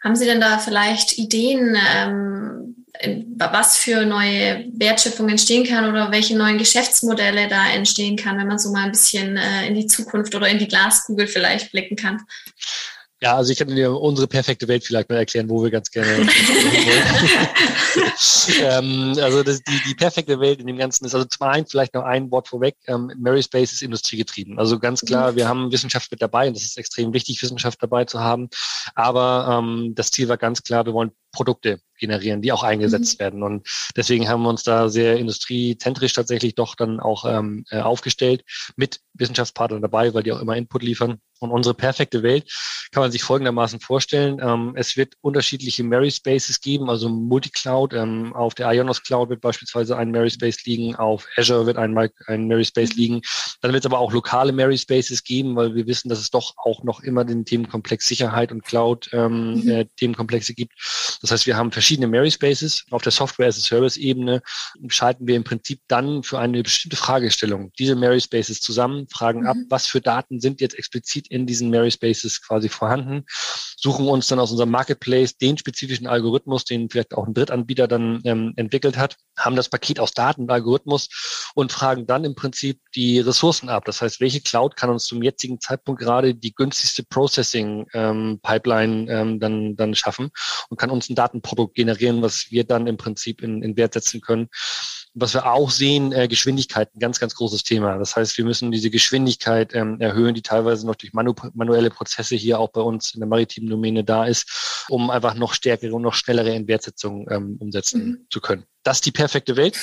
[0.04, 2.86] Haben Sie denn da vielleicht Ideen, ähm,
[3.38, 8.60] was für neue Wertschöpfung entstehen kann oder welche neuen Geschäftsmodelle da entstehen kann, wenn man
[8.60, 12.22] so mal ein bisschen äh, in die Zukunft oder in die Glaskugel vielleicht blicken kann?
[13.26, 16.12] Ja, also ich kann dir unsere perfekte Welt vielleicht mal erklären, wo wir ganz gerne
[18.62, 21.96] ähm, also das, die, die perfekte Welt in dem Ganzen ist, also zum einen vielleicht
[21.96, 24.60] noch ein Wort vorweg, ähm, Mary Space ist industriegetrieben.
[24.60, 25.38] Also ganz klar, mhm.
[25.38, 28.48] wir haben Wissenschaft mit dabei und das ist extrem wichtig, Wissenschaft dabei zu haben.
[28.94, 33.24] Aber ähm, das Ziel war ganz klar, wir wollen Produkte generieren, die auch eingesetzt mhm.
[33.24, 33.44] werden.
[33.44, 38.44] Und deswegen haben wir uns da sehr industriezentrisch tatsächlich doch dann auch ähm, äh, aufgestellt
[38.76, 41.20] mit Wissenschaftspartnern dabei, weil die auch immer Input liefern.
[41.40, 42.50] Und unsere perfekte Welt
[42.92, 44.40] kann man sich folgendermaßen vorstellen.
[44.42, 47.94] Ähm, es wird unterschiedliche Mary Spaces geben, also Multicloud.
[47.94, 51.98] Ähm, auf der Ionos Cloud wird beispielsweise ein Mary Space liegen, auf Azure wird ein,
[52.28, 53.02] ein Mary Space mhm.
[53.02, 53.22] liegen.
[53.62, 56.54] Dann wird es aber auch lokale Mary Spaces geben, weil wir wissen, dass es doch
[56.56, 59.70] auch noch immer den Themenkomplex Sicherheit und Cloud ähm, mhm.
[59.70, 60.74] äh, Themenkomplexe gibt.
[61.26, 62.86] Das heißt, wir haben verschiedene Mary Spaces.
[62.92, 64.44] Auf der Software as a Service Ebene
[64.90, 69.48] schalten wir im Prinzip dann für eine bestimmte Fragestellung diese Mary Spaces zusammen, fragen mhm.
[69.48, 73.26] ab, was für Daten sind jetzt explizit in diesen Mary Spaces quasi vorhanden,
[73.76, 78.22] suchen uns dann aus unserem Marketplace den spezifischen Algorithmus, den vielleicht auch ein Drittanbieter dann
[78.24, 82.80] ähm, entwickelt hat, haben das Paket aus Daten und Algorithmus und fragen dann im Prinzip
[82.94, 83.86] die Ressourcen ab.
[83.86, 89.40] Das heißt, welche Cloud kann uns zum jetzigen Zeitpunkt gerade die günstigste Processing-Pipeline ähm, ähm,
[89.40, 90.30] dann, dann schaffen
[90.70, 94.22] und kann uns ein Datenprodukt generieren, was wir dann im Prinzip in, in Wert setzen
[94.22, 94.50] können
[95.16, 97.98] was wir auch sehen, äh, Geschwindigkeit, ein ganz, ganz großes Thema.
[97.98, 102.36] Das heißt, wir müssen diese Geschwindigkeit ähm, erhöhen, die teilweise noch durch manu manuelle Prozesse
[102.36, 106.02] hier auch bei uns in der maritimen Domäne da ist, um einfach noch stärkere und
[106.02, 108.28] noch schnellere Entwertsetzungen ähm, umsetzen mhm.
[108.30, 108.66] zu können.
[108.84, 109.78] Das ist die perfekte Welt.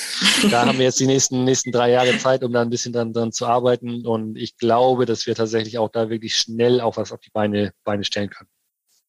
[0.49, 3.11] Da haben wir jetzt die nächsten, nächsten drei Jahre Zeit, um da ein bisschen dran,
[3.11, 4.05] dran zu arbeiten.
[4.05, 7.73] Und ich glaube, dass wir tatsächlich auch da wirklich schnell auch was auf die Beine,
[7.83, 8.49] Beine stellen können.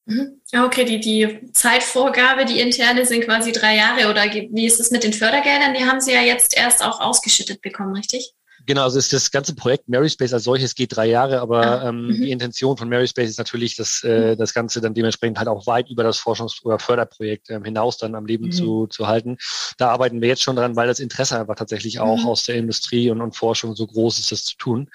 [0.07, 0.41] Mhm.
[0.55, 5.03] Okay, die, die Zeitvorgabe, die interne sind quasi drei Jahre oder wie ist es mit
[5.03, 5.75] den Fördergeldern?
[5.75, 8.35] Die haben Sie ja jetzt erst auch ausgeschüttet bekommen, richtig?
[8.67, 11.89] Genau, also ist das ganze Projekt Mary Space als solches geht drei Jahre, aber ah,
[11.89, 12.23] ähm, mhm.
[12.23, 14.39] die Intention von Mary Space ist natürlich, dass äh, mhm.
[14.39, 18.15] das Ganze dann dementsprechend halt auch weit über das Forschungs- oder Förderprojekt ähm, hinaus dann
[18.15, 18.53] am Leben mhm.
[18.53, 19.37] zu, zu halten.
[19.77, 22.27] Da arbeiten wir jetzt schon dran, weil das Interesse einfach tatsächlich auch mhm.
[22.27, 24.89] aus der Industrie und, und Forschung so groß ist, das zu tun.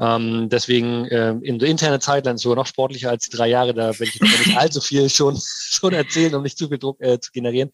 [0.00, 3.98] Ähm, deswegen äh, in der interne Zeitline sogar noch sportlicher als die drei Jahre, da
[3.98, 7.32] werde ich nicht allzu viel schon, schon erzählen, um nicht zu viel Druck äh, zu
[7.32, 7.70] generieren.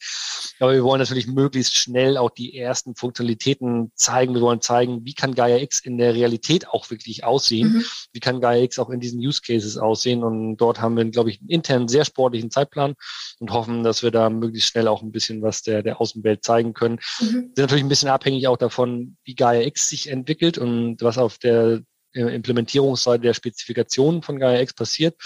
[0.61, 4.35] Aber wir wollen natürlich möglichst schnell auch die ersten Funktionalitäten zeigen.
[4.35, 7.73] Wir wollen zeigen, wie kann Gaia X in der Realität auch wirklich aussehen?
[7.73, 7.85] Mhm.
[8.13, 10.23] Wie kann Gaia X auch in diesen Use Cases aussehen?
[10.23, 12.95] Und dort haben wir, glaube ich, einen internen sehr sportlichen Zeitplan
[13.41, 16.75] und hoffen, dass wir da möglichst schnell auch ein bisschen was der, der Außenwelt zeigen
[16.75, 17.01] können.
[17.21, 17.27] Mhm.
[17.27, 21.39] Sind natürlich ein bisschen abhängig auch davon, wie Gaia X sich entwickelt und was auf
[21.39, 21.83] der
[22.15, 25.17] äh, Implementierungsseite der Spezifikationen von Gaia X passiert.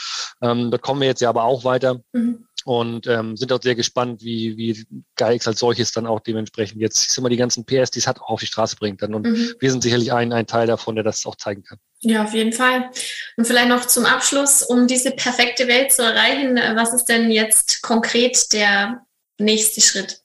[0.40, 2.00] Ähm, da kommen wir jetzt ja aber auch weiter.
[2.12, 6.80] Mhm und ähm, sind auch sehr gespannt, wie, wie GAIX als solches dann auch dementsprechend
[6.80, 9.02] jetzt, ich sag mal, die ganzen PS, die es hat, auch auf die Straße bringt
[9.02, 9.14] dann.
[9.14, 9.54] Und mhm.
[9.60, 11.78] wir sind sicherlich ein, ein Teil davon, der das auch zeigen kann.
[12.00, 12.90] Ja, auf jeden Fall.
[13.36, 17.82] Und vielleicht noch zum Abschluss, um diese perfekte Welt zu erreichen, was ist denn jetzt
[17.82, 19.06] konkret der
[19.38, 20.22] nächste Schritt?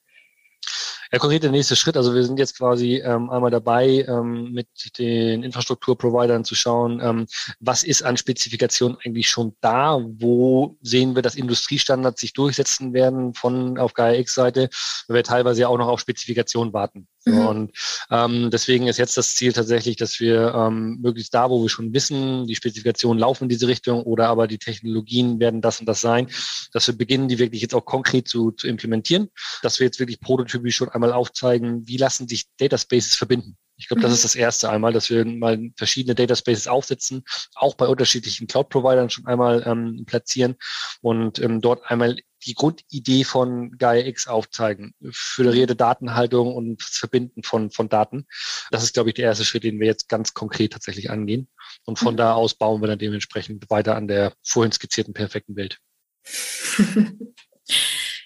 [1.13, 1.97] Ja, konkret der nächste Schritt.
[1.97, 7.27] Also wir sind jetzt quasi ähm, einmal dabei, ähm, mit den Infrastrukturprovidern zu schauen, ähm,
[7.59, 13.33] was ist an Spezifikationen eigentlich schon da, wo sehen wir, dass Industriestandards sich durchsetzen werden
[13.33, 14.69] von auf GAIA-X-Seite,
[15.07, 17.09] weil wir teilweise ja auch noch auf Spezifikationen warten.
[17.23, 17.47] So, mhm.
[17.47, 17.71] Und
[18.09, 21.93] ähm, deswegen ist jetzt das Ziel tatsächlich, dass wir ähm, möglichst da, wo wir schon
[21.93, 26.01] wissen, die Spezifikationen laufen in diese Richtung oder aber die Technologien werden das und das
[26.01, 26.27] sein,
[26.73, 29.29] dass wir beginnen, die wirklich jetzt auch konkret zu, zu implementieren,
[29.61, 33.55] dass wir jetzt wirklich prototypisch schon einmal aufzeigen, wie lassen sich Dataspaces verbinden.
[33.77, 34.15] Ich glaube, das mhm.
[34.15, 37.23] ist das erste einmal, dass wir mal verschiedene Dataspaces aufsetzen,
[37.55, 40.55] auch bei unterschiedlichen Cloud-Providern schon einmal ähm, platzieren
[41.01, 44.93] und ähm, dort einmal die Grundidee von Gaia X aufzeigen.
[45.11, 48.25] Föderierte Datenhaltung und das Verbinden von, von Daten.
[48.71, 51.49] Das ist, glaube ich, der erste Schritt, den wir jetzt ganz konkret tatsächlich angehen.
[51.85, 52.17] Und von mhm.
[52.17, 55.79] da aus bauen wir dann dementsprechend weiter an der vorhin skizzierten perfekten Welt.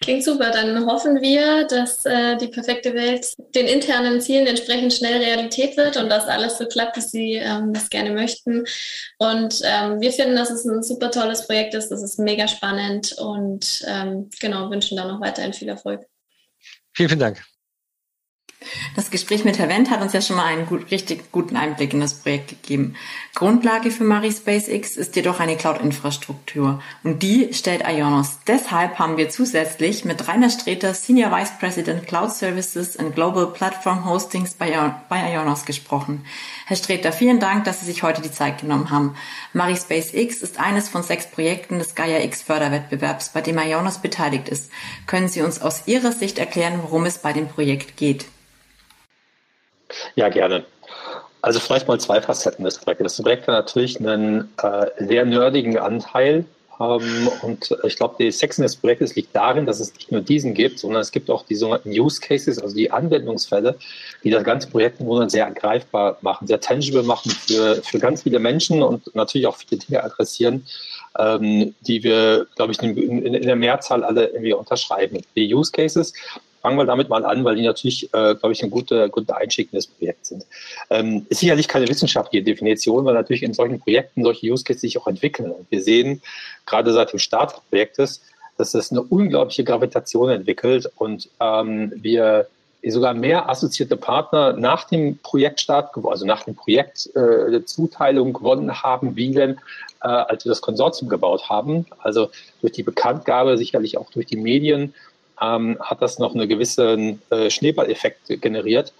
[0.02, 0.52] Klingt super.
[0.52, 5.98] Dann hoffen wir, dass äh, die perfekte Welt den internen Zielen entsprechend schnell Realität wird
[5.98, 8.66] und dass alles so klappt, wie Sie ähm, das gerne möchten.
[9.18, 11.90] Und ähm, wir finden, dass es ein super tolles Projekt ist.
[11.90, 16.06] Das ist mega spannend und ähm, genau wünschen da noch weiterhin viel Erfolg.
[16.94, 17.55] Vielen, vielen Dank.
[18.96, 21.94] Das Gespräch mit Herr Wendt hat uns ja schon mal einen gut, richtig guten Einblick
[21.94, 22.96] in das Projekt gegeben.
[23.34, 28.40] Grundlage für Mari SpaceX ist jedoch eine Cloud-Infrastruktur und die stellt Ionos.
[28.48, 34.06] Deshalb haben wir zusätzlich mit Rainer Streter, Senior Vice President Cloud Services and Global Platform
[34.06, 36.26] Hostings bei, Ionos gesprochen.
[36.66, 39.16] Herr Streter, vielen Dank, dass Sie sich heute die Zeit genommen haben.
[39.52, 44.48] Mari SpaceX ist eines von sechs Projekten des Gaia X Förderwettbewerbs, bei dem Ionos beteiligt
[44.48, 44.72] ist.
[45.06, 48.26] Können Sie uns aus Ihrer Sicht erklären, worum es bei dem Projekt geht?
[50.16, 50.66] Ja, gerne.
[51.42, 53.18] Also vielleicht mal zwei Facetten des Projektes.
[53.18, 56.46] Das Projekt hat natürlich einen äh, sehr nerdigen Anteil.
[56.80, 60.54] Ähm, und ich glaube, die Sexen des Projektes liegt darin, dass es nicht nur diesen
[60.54, 63.78] gibt, sondern es gibt auch die sogenannten Use Cases, also die Anwendungsfälle,
[64.24, 68.40] die das ganze Projekt im sehr ergreifbar machen, sehr tangible machen für, für ganz viele
[68.40, 70.66] Menschen und natürlich auch viele Dinge adressieren,
[71.18, 75.22] ähm, die wir, glaube ich, in, in, in, der Mehrzahl alle irgendwie unterschreiben.
[75.36, 76.12] Die Use Cases
[76.66, 79.72] fangen wir damit mal an, weil die natürlich, äh, glaube ich, ein guter, guter Einstieg
[79.72, 80.48] in das Projekt sind.
[80.90, 84.98] Ähm, ist sicherlich keine wissenschaftliche Definition, weil natürlich in solchen Projekten solche Use Cases sich
[84.98, 85.52] auch entwickeln.
[85.52, 86.24] Und wir sehen
[86.66, 88.22] gerade seit dem Start des Projektes,
[88.58, 92.48] dass es eine unglaubliche Gravitation entwickelt und ähm, wir
[92.88, 99.32] sogar mehr assoziierte Partner nach dem Projektstart, also nach dem Projektzuteilung äh, gewonnen haben, wie
[99.32, 99.60] denn,
[100.02, 101.86] äh, als wir das Konsortium gebaut haben.
[102.00, 104.96] Also durch die Bekanntgabe, sicherlich auch durch die Medien
[105.42, 108.94] ähm, hat das noch einen gewissen äh, Schneeballeffekt generiert.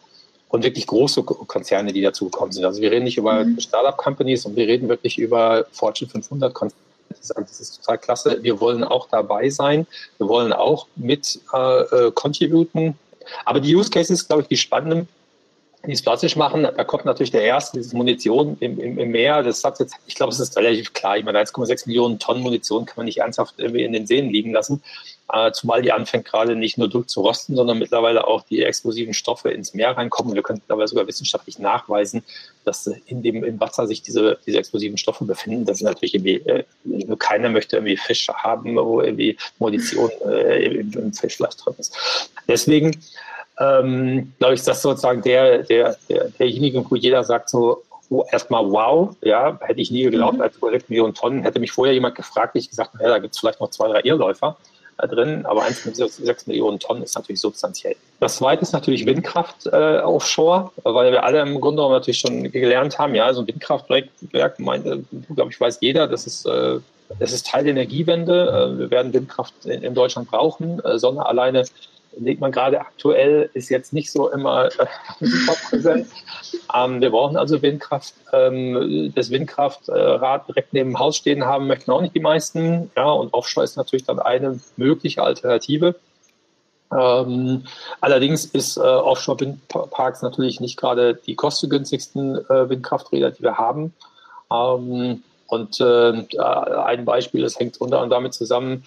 [0.50, 2.64] und wirklich große Konzerne, die dazugekommen sind.
[2.64, 3.60] Also wir reden nicht über mhm.
[3.60, 6.80] Startup-Companies und wir reden wirklich über Fortune 500 Konzerne.
[7.20, 8.40] Das ist total klasse.
[8.42, 9.88] Wir wollen auch dabei sein.
[10.18, 12.98] Wir wollen auch mit äh, äh contributen.
[13.44, 15.08] Aber die Use Cases, glaube ich, die spannenden,
[15.88, 19.44] die es plastisch machen, da kommt natürlich der erste, diese Munition im, im, im Meer.
[19.44, 21.18] Das hat jetzt, ich glaube, es ist relativ klar.
[21.18, 24.52] Ich meine, 1,6 Millionen Tonnen Munition kann man nicht ernsthaft irgendwie in den Seen liegen
[24.52, 24.82] lassen.
[25.34, 29.74] Äh, zumal die anfängt gerade nicht nur durchzurosten, sondern mittlerweile auch die explosiven Stoffe ins
[29.74, 30.36] Meer reinkommen.
[30.36, 32.24] Wir können mittlerweile sogar wissenschaftlich nachweisen,
[32.64, 35.66] dass in dem im Wasser sich diese, diese explosiven Stoffe befinden.
[35.66, 36.64] Das ist natürlich irgendwie, äh,
[37.18, 41.98] keiner möchte irgendwie Fisch haben, wo irgendwie Munition äh, im, im Fischfleisch drin ist.
[42.48, 42.96] Deswegen
[43.60, 48.26] ähm, glaube ich, ist das sozusagen der, der, der, derjenige, wo jeder sagt so, oh,
[48.32, 50.42] erstmal wow, ja, hätte ich nie geglaubt, mhm.
[50.42, 53.40] als Projekt Millionen Tonnen, hätte mich vorher jemand gefragt, ich gesagt, naja, da gibt es
[53.40, 54.58] vielleicht noch zwei, drei Irrläufer
[54.98, 57.96] drin, aber 1,6 Millionen Tonnen ist natürlich substanziell.
[58.20, 62.50] Das zweite ist natürlich Windkraft äh, offshore, weil wir alle im Grunde genommen natürlich schon
[62.52, 66.80] gelernt haben, ja, so ein Windkraftwerk, glaube ich, weiß jeder, das ist, äh,
[67.20, 68.74] das ist Teil der Energiewende.
[68.76, 70.80] Äh, wir werden Windkraft in, in Deutschland brauchen.
[70.84, 71.66] Äh, Sonne alleine
[72.18, 74.88] legt man gerade aktuell, ist jetzt nicht so immer äh,
[75.20, 76.08] super präsent.
[76.74, 78.14] Ähm, wir brauchen also Windkraft.
[78.34, 82.92] Ähm, das Windkraftrad direkt neben dem Haus stehen haben möchten auch nicht die meisten.
[82.96, 85.96] Ja, und Offshore ist natürlich dann eine mögliche Alternative.
[86.96, 87.64] Ähm,
[88.00, 93.94] allerdings ist äh, Offshore-Windparks natürlich nicht gerade die kostengünstigsten äh, Windkrafträder, die wir haben.
[94.52, 98.84] Ähm, und äh, ein Beispiel, das hängt unter anderem damit zusammen,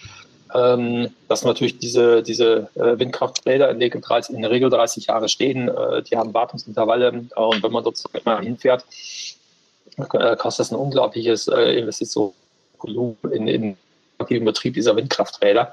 [0.55, 5.69] ähm, dass natürlich diese, diese äh, Windkrafträder in der, Regel 30 Jahre stehen.
[5.69, 8.85] Äh, die haben Wartungsintervalle und wenn man dort immer hinfährt,
[9.97, 13.77] äh, kostet das ein unglaubliches äh, Investitionsvolumen in, in
[14.27, 15.73] den Betrieb dieser Windkrafträder.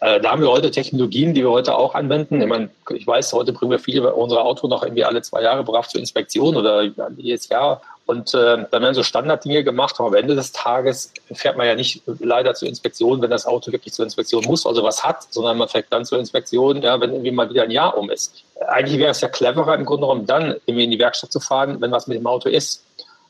[0.00, 2.40] Äh, da haben wir heute Technologien, die wir heute auch anwenden.
[2.40, 5.64] Ich, meine, ich weiß, heute bringen wir viele unsere Autos noch irgendwie alle zwei Jahre
[5.64, 6.82] brav zur Inspektion oder
[7.16, 7.80] jedes Jahr.
[8.06, 9.96] Und äh, dann werden so Standarddinge gemacht.
[9.98, 13.72] Aber am Ende des Tages fährt man ja nicht leider zur Inspektion, wenn das Auto
[13.72, 17.10] wirklich zur Inspektion muss, also was hat, sondern man fährt dann zur Inspektion, ja, wenn
[17.10, 18.44] irgendwie mal wieder ein Jahr um ist.
[18.66, 21.80] Eigentlich wäre es ja cleverer, im Grunde genommen dann irgendwie in die Werkstatt zu fahren,
[21.80, 22.82] wenn was mit dem Auto ist.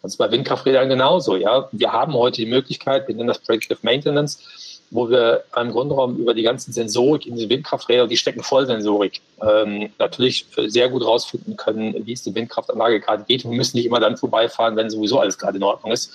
[0.03, 1.37] Das ist bei Windkrafträdern genauso.
[1.37, 4.39] Ja, wir haben heute die Möglichkeit, wir nennen das Predictive Maintenance,
[4.91, 9.21] wo wir im genommen über die ganzen Sensorik in den Windkrafträder, die stecken voll Sensorik,
[9.43, 13.45] ähm, natürlich sehr gut rausfinden können, wie es die Windkraftanlage gerade geht.
[13.45, 16.11] Wir müssen nicht immer dann vorbeifahren, wenn sowieso alles gerade in Ordnung ist,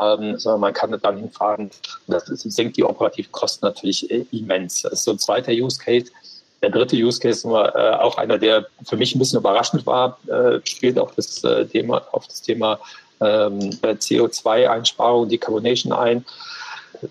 [0.00, 1.70] ähm, sondern man kann dann hinfahren.
[2.06, 4.82] Das, das senkt die operativen Kosten natürlich äh, immens.
[4.82, 6.10] Das ist so ein zweiter Use Case.
[6.62, 10.18] Der dritte Use Case war äh, auch einer, der für mich ein bisschen überraschend war,
[10.26, 12.80] äh, spielt auf das äh, Thema, auf das Thema
[13.20, 16.24] ähm, CO2-Einsparung, Decarbonation ein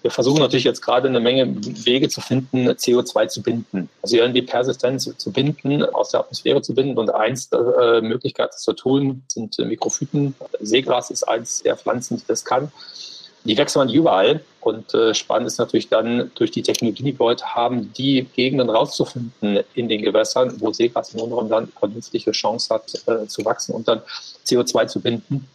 [0.01, 3.89] wir versuchen natürlich jetzt gerade eine Menge Wege zu finden, CO2 zu binden.
[4.01, 6.97] Also irgendwie persistent zu, binden, aus der Atmosphäre zu binden.
[6.97, 10.35] Und eins der äh, Möglichkeiten, das zu tun, sind äh, Mikrophyten.
[10.59, 12.71] Seegras ist eins der Pflanzen, die das kann.
[13.43, 14.41] Die wechseln überall.
[14.61, 18.69] Und äh, spannend ist natürlich dann durch die Technologie, die wir heute haben, die Gegenden
[18.69, 23.75] rauszufinden in den Gewässern, wo Seegras Grunde dann eine vernünftige Chance hat äh, zu wachsen
[23.75, 24.01] und dann
[24.47, 25.47] CO2 zu binden.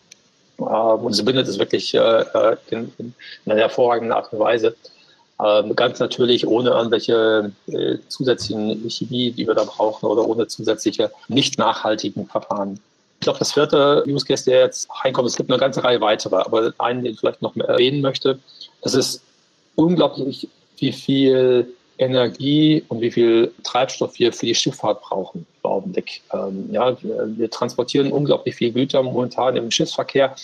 [0.60, 3.14] Ähm, und sie bindet es wirklich äh, äh, in, in,
[3.46, 4.76] einer hervorragenden Art und Weise.
[5.42, 11.10] Ähm, ganz natürlich ohne irgendwelche äh, zusätzlichen Chemie, die wir da brauchen, oder ohne zusätzliche
[11.28, 12.78] nicht nachhaltigen Verfahren.
[13.20, 16.46] Ich glaube, das vierte Use Case, der jetzt reinkommt, es gibt eine ganze Reihe weiterer,
[16.46, 18.38] aber einen, den ich vielleicht noch erwähnen möchte,
[18.82, 19.22] das ist
[19.76, 26.22] unglaublich, wie viel Energie und wie viel Treibstoff wir für die Schifffahrt brauchen im Augenblick.
[26.32, 30.34] Ähm, ja, wir, wir, transportieren unglaublich viel Güter momentan im Schiffsverkehr.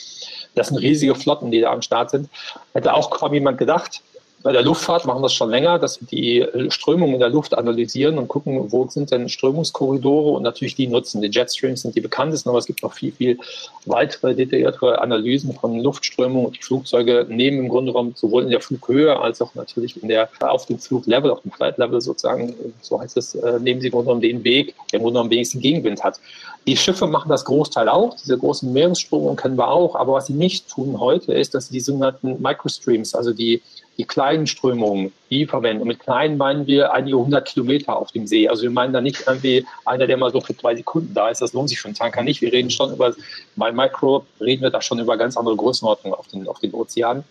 [0.54, 2.28] Das sind riesige Flotten, die da am Start sind.
[2.74, 4.02] Hätte auch kaum jemand gedacht.
[4.42, 7.56] Bei der Luftfahrt machen wir es schon länger, dass wir die Strömung in der Luft
[7.56, 11.22] analysieren und gucken, wo sind denn Strömungskorridore und natürlich die nutzen.
[11.22, 13.38] Die Jetstreams sind die bekanntesten, aber es gibt noch viel, viel
[13.86, 18.60] weitere, detailliertere Analysen von Luftströmung und die Flugzeuge nehmen im Grunde genommen sowohl in der
[18.60, 23.00] Flughöhe als auch natürlich in der, auf dem Fluglevel, auf dem Flight Level sozusagen, so
[23.00, 25.60] heißt es, äh, nehmen sie im Grunde genommen den Weg, der im Grunde genommen wenigsten
[25.60, 26.20] Gegenwind hat.
[26.66, 30.32] Die Schiffe machen das Großteil auch, diese großen Meeresströmungen kennen wir auch, aber was sie
[30.32, 33.62] nicht tun heute ist, dass sie die sogenannten Microstreams, also die,
[33.96, 35.82] die kleinen Strömungen, die verwenden.
[35.82, 38.48] Und mit kleinen meinen wir einige hundert Kilometer auf dem See.
[38.48, 41.40] Also wir meinen da nicht irgendwie einer, der mal so für zwei Sekunden da ist,
[41.40, 42.40] das lohnt sich für einen Tanker nicht.
[42.40, 43.14] Wir reden schon über,
[43.54, 47.22] bei Micro reden wir da schon über ganz andere Größenordnungen auf den, auf den Ozeanen.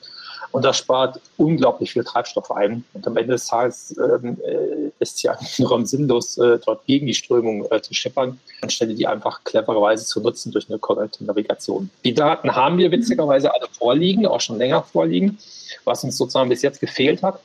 [0.51, 2.83] Und das spart unglaublich viel Treibstoff ein.
[2.93, 7.07] Und am Ende des Tages ähm, äh, ist es ja nur sinnlos, äh, dort gegen
[7.07, 11.89] die Strömung äh, zu schippern, anstelle die einfach clevererweise zu nutzen durch eine korrekte Navigation.
[12.03, 15.37] Die Daten haben wir witzigerweise alle vorliegen, auch schon länger vorliegen,
[15.83, 17.39] was uns sozusagen bis jetzt gefehlt hat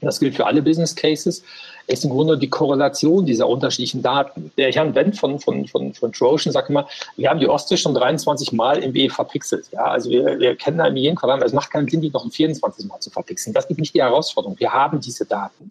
[0.00, 1.42] das gilt für alle Business Cases,
[1.86, 4.52] ist im Grunde die Korrelation dieser unterschiedlichen Daten.
[4.56, 7.94] Der Herrn Wendt von, von, von, von Trojan sagt immer, wir haben die Ostsee schon
[7.94, 9.66] 23 Mal im BE verpixelt.
[9.72, 12.30] Ja, also wir, wir kennen da jeden Quadrat, es macht keinen Sinn, die noch ein
[12.30, 13.54] 24 Mal zu verpixeln.
[13.54, 14.58] Das ist nicht die Herausforderung.
[14.58, 15.68] Wir haben diese Daten.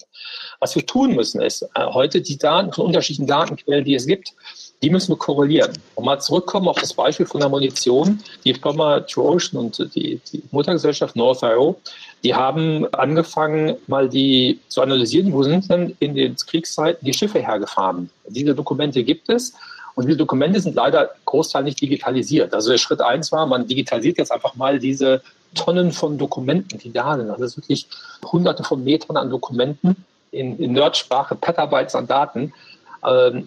[0.60, 4.34] Was wir tun müssen, ist äh, heute die Daten von unterschiedlichen Datenquellen, die es gibt,
[4.82, 5.74] die müssen wir korrelieren.
[5.96, 8.20] Und mal zurückkommen auf das Beispiel von der Munition.
[8.44, 11.80] Die Firma Trojan und die, die Muttergesellschaft North.io,
[12.24, 17.40] die haben angefangen, mal die zu analysieren, wo sind denn in den Kriegszeiten die Schiffe
[17.40, 18.10] hergefahren.
[18.28, 19.54] Diese Dokumente gibt es.
[19.96, 22.54] Und diese Dokumente sind leider Großteil nicht digitalisiert.
[22.54, 25.22] Also der Schritt eins war, man digitalisiert jetzt einfach mal diese
[25.56, 27.30] Tonnen von Dokumenten, die da sind.
[27.30, 27.88] Also wirklich
[28.26, 29.96] hunderte von Metern an Dokumenten
[30.32, 32.54] in, in Nerdsprache, Petabytes an Daten,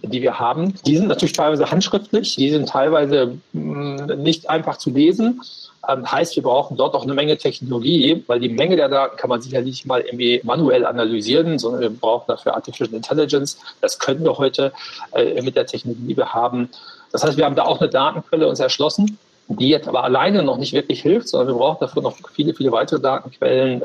[0.02, 0.74] die wir haben.
[0.86, 5.40] Die sind natürlich teilweise handschriftlich, die sind teilweise mm, nicht einfach zu lesen.
[5.88, 9.30] Ähm, heißt, wir brauchen dort auch eine Menge Technologie, weil die Menge der Daten kann
[9.30, 13.58] man sicherlich mal irgendwie manuell analysieren, sondern wir brauchen dafür Artificial Intelligence.
[13.80, 14.72] Das können wir heute
[15.12, 16.68] äh, mit der Technologie, die wir haben.
[17.10, 19.18] Das heißt, wir haben da auch eine Datenquelle uns erschlossen,
[19.48, 22.70] die jetzt aber alleine noch nicht wirklich hilft, sondern wir brauchen dafür noch viele, viele
[22.70, 23.82] weitere Datenquellen.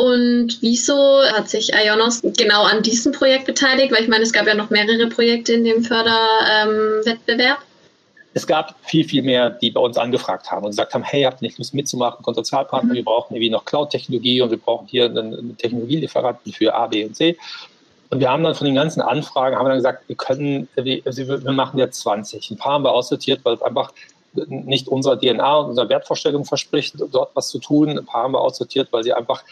[0.00, 3.92] Und wieso hat sich Ionos genau an diesem Projekt beteiligt?
[3.92, 7.58] Weil ich meine, es gab ja noch mehrere Projekte in dem Förderwettbewerb.
[7.58, 7.64] Ähm,
[8.32, 11.42] es gab viel, viel mehr, die bei uns angefragt haben und gesagt haben, hey, habt
[11.42, 12.96] ihr nicht Lust mitzumachen, Konsortialpartner, mhm.
[12.96, 17.14] wir brauchen irgendwie noch Cloud-Technologie und wir brauchen hier einen Technologielieferanten für A, B und
[17.14, 17.36] C.
[18.08, 21.04] Und wir haben dann von den ganzen Anfragen, haben wir dann gesagt, wir können, wir,
[21.04, 22.52] wir machen jetzt 20.
[22.52, 23.92] Ein paar haben wir aussortiert, weil es einfach
[24.32, 27.98] nicht unserer DNA und unserer Wertvorstellung verspricht, dort was zu tun.
[27.98, 29.44] Ein paar haben wir aussortiert, weil sie einfach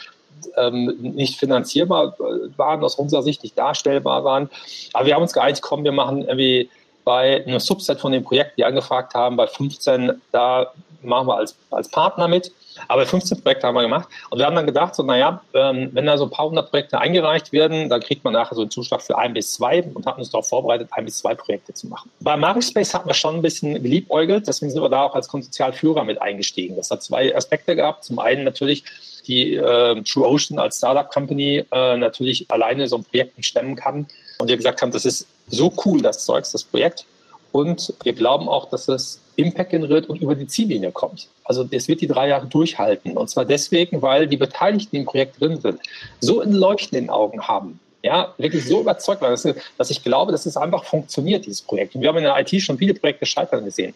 [0.57, 2.17] ähm, nicht finanzierbar
[2.57, 4.51] waren, aus unserer Sicht nicht darstellbar waren.
[4.93, 6.71] Aber wir haben uns geeinigt, komm, wir machen irgendwie
[7.05, 10.73] bei einem Subset von den Projekten, die angefragt haben, bei 15, da
[11.03, 12.53] machen wir als, als Partner mit.
[12.87, 14.09] Aber 15 Projekte haben wir gemacht.
[14.31, 16.99] Und wir haben dann gedacht, so, naja, ähm, wenn da so ein paar hundert Projekte
[16.99, 20.19] eingereicht werden, dann kriegt man nachher so einen Zuschlag für ein bis zwei und haben
[20.19, 22.11] uns darauf vorbereitet, ein bis zwei Projekte zu machen.
[22.21, 26.05] Bei Marispace hatten wir schon ein bisschen geliebäugelt, deswegen sind wir da auch als Konsortialführer
[26.05, 26.77] mit eingestiegen.
[26.77, 28.05] Das hat zwei Aspekte gehabt.
[28.05, 28.85] Zum einen natürlich
[29.29, 33.77] die äh, True Ocean als Startup Company äh, natürlich alleine so ein Projekt nicht stemmen
[33.77, 34.07] kann.
[34.39, 37.05] Und wir gesagt haben, das ist so cool, das Zeugs, das Projekt.
[37.53, 41.29] Und wir glauben auch, dass es Impact generiert und über die Ziellinie kommt.
[41.45, 43.17] Also das wird die drei Jahre durchhalten.
[43.17, 45.81] Und zwar deswegen, weil die Beteiligten im Projekt drin sind,
[46.21, 50.31] so ein Leuchten in den Augen haben, ja, wirklich so überzeugt war, dass, ich glaube,
[50.31, 51.95] dass es einfach funktioniert, dieses Projekt.
[51.95, 53.95] Und wir haben in der IT schon viele Projekte scheitern gesehen.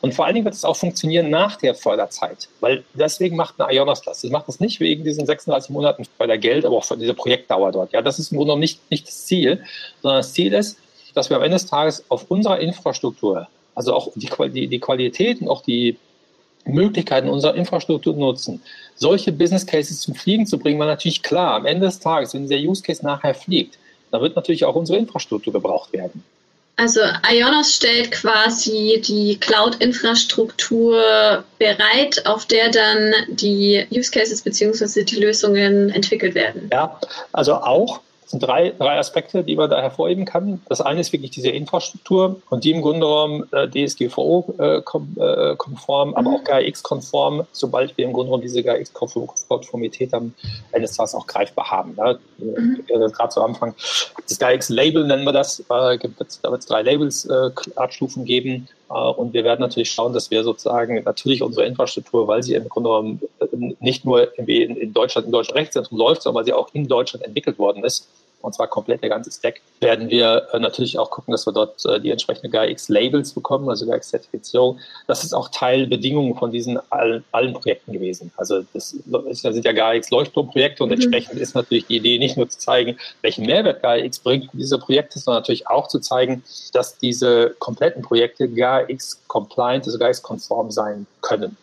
[0.00, 3.72] Und vor allen Dingen wird es auch funktionieren nach der Förderzeit, weil deswegen macht eine
[3.72, 4.22] Ionos das.
[4.22, 7.92] Sie macht das nicht wegen diesen 36 Monaten Fördergeld, aber auch für diese Projektdauer dort.
[7.92, 9.62] Ja, das ist im Grunde genommen nicht, nicht das Ziel,
[10.02, 10.78] sondern das Ziel ist,
[11.14, 15.40] dass wir am Ende des Tages auf unserer Infrastruktur, also auch die, die, die Qualität
[15.40, 15.96] und auch die
[16.68, 18.62] Möglichkeiten unserer Infrastruktur nutzen,
[18.94, 21.54] solche Business Cases zum Fliegen zu bringen, war natürlich klar.
[21.54, 23.78] Am Ende des Tages, wenn der Use Case nachher fliegt,
[24.10, 26.24] dann wird natürlich auch unsere Infrastruktur gebraucht werden.
[26.76, 35.02] Also Ionos stellt quasi die Cloud-Infrastruktur bereit, auf der dann die Use Cases bzw.
[35.02, 36.70] die Lösungen entwickelt werden.
[36.72, 37.00] Ja,
[37.32, 40.60] also auch, sind drei, drei Aspekte, die man da hervorheben kann.
[40.68, 46.30] Das eine ist wirklich diese Infrastruktur und die im Grunde genommen äh, DSGVO-konform, äh, aber
[46.30, 50.34] auch GAIX-konform, sobald wir im Grunde genommen diese GAIX-Konformität am
[50.72, 51.94] Ende des Tages auch greifbar haben.
[51.96, 52.84] Ja, mhm.
[52.88, 53.74] äh, Gerade zu Anfang,
[54.28, 58.68] das GAIX-Label nennen wir das, äh, gibt, da wird es drei Labels, äh, Artstufen geben.
[58.90, 62.68] Äh, und wir werden natürlich schauen, dass wir sozusagen natürlich unsere Infrastruktur, weil sie im
[62.68, 66.88] Grunde genommen nicht nur in Deutschland im deutschen Rechtszentrum läuft, sondern weil sie auch in
[66.88, 68.08] Deutschland entwickelt worden ist,
[68.40, 71.84] und zwar komplett der ganze Stack, werden wir äh, natürlich auch gucken, dass wir dort
[71.86, 74.78] äh, die entsprechenden GAIX-Labels bekommen, also GAIX-Zertifizierung.
[75.06, 78.32] Das ist auch Teilbedingungen von diesen allen, allen Projekten gewesen.
[78.36, 80.94] Also das, das sind ja GAIX-Leuchtturmprojekte und mhm.
[80.94, 85.18] entsprechend ist natürlich die Idee nicht nur zu zeigen, welchen Mehrwert GAIX bringt diese Projekte,
[85.18, 91.56] sondern natürlich auch zu zeigen, dass diese kompletten Projekte GAIX-compliant, also GAIX-konform sein können.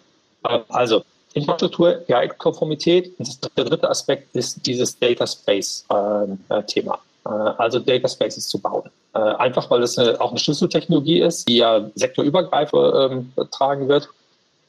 [0.70, 1.04] Also
[1.36, 3.14] Infrastruktur, GAIC-Konformität.
[3.20, 6.94] Und der dritte Aspekt ist dieses Data Space-Thema.
[7.26, 8.90] Äh, äh, also Data Spaces zu bauen.
[9.14, 14.10] Äh, einfach, weil es auch eine Schlüsseltechnologie ist, die ja sektorübergreifend ähm, tragen wird.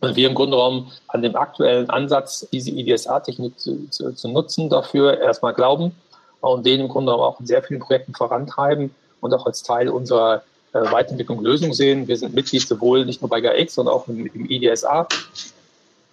[0.00, 4.68] Und wir im Grunde genommen an dem aktuellen Ansatz, diese IDSA-Technik zu, zu, zu, nutzen,
[4.68, 5.92] dafür erstmal glauben
[6.40, 9.88] und den im Grunde genommen auch in sehr vielen Projekten vorantreiben und auch als Teil
[9.88, 12.08] unserer äh, Weiterentwicklung Lösung sehen.
[12.08, 15.08] Wir sind Mitglied sowohl nicht nur bei GAIX, sondern auch im, im IDSA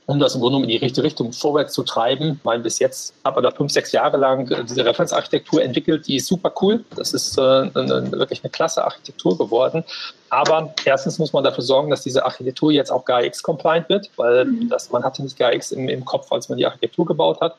[0.05, 2.37] um das im Grunde genommen in die richtige Richtung vorwärts zu treiben.
[2.39, 6.17] Ich meine, bis jetzt hat man da fünf, sechs Jahre lang diese Referenzarchitektur entwickelt, die
[6.17, 6.83] ist super cool.
[6.95, 9.83] Das ist äh, eine, wirklich eine klasse Architektur geworden.
[10.29, 14.69] Aber erstens muss man dafür sorgen, dass diese Architektur jetzt auch GAIX-compliant wird, weil mhm.
[14.69, 17.55] das, man hatte nicht GAIX im, im Kopf, als man die Architektur gebaut hat.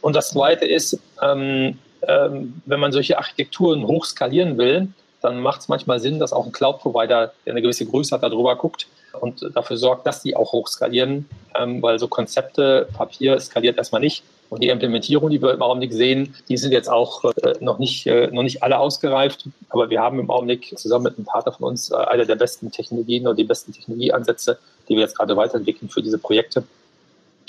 [0.00, 4.88] Und das Zweite ist, ähm, ähm, wenn man solche Architekturen hochskalieren will,
[5.22, 8.54] dann macht es manchmal Sinn, dass auch ein Cloud-Provider, der eine gewisse Größe hat, darüber
[8.56, 8.86] guckt
[9.20, 14.22] und dafür sorgt, dass die auch hochskalieren, ähm, weil so Konzepte, Papier skaliert erstmal nicht.
[14.48, 18.06] Und die Implementierung, die wir im Augenblick sehen, die sind jetzt auch äh, noch, nicht,
[18.06, 19.48] äh, noch nicht alle ausgereift.
[19.70, 22.70] Aber wir haben im Augenblick zusammen mit einem Partner von uns äh, eine der besten
[22.70, 24.58] Technologien oder die besten Technologieansätze,
[24.88, 26.62] die wir jetzt gerade weiterentwickeln für diese Projekte.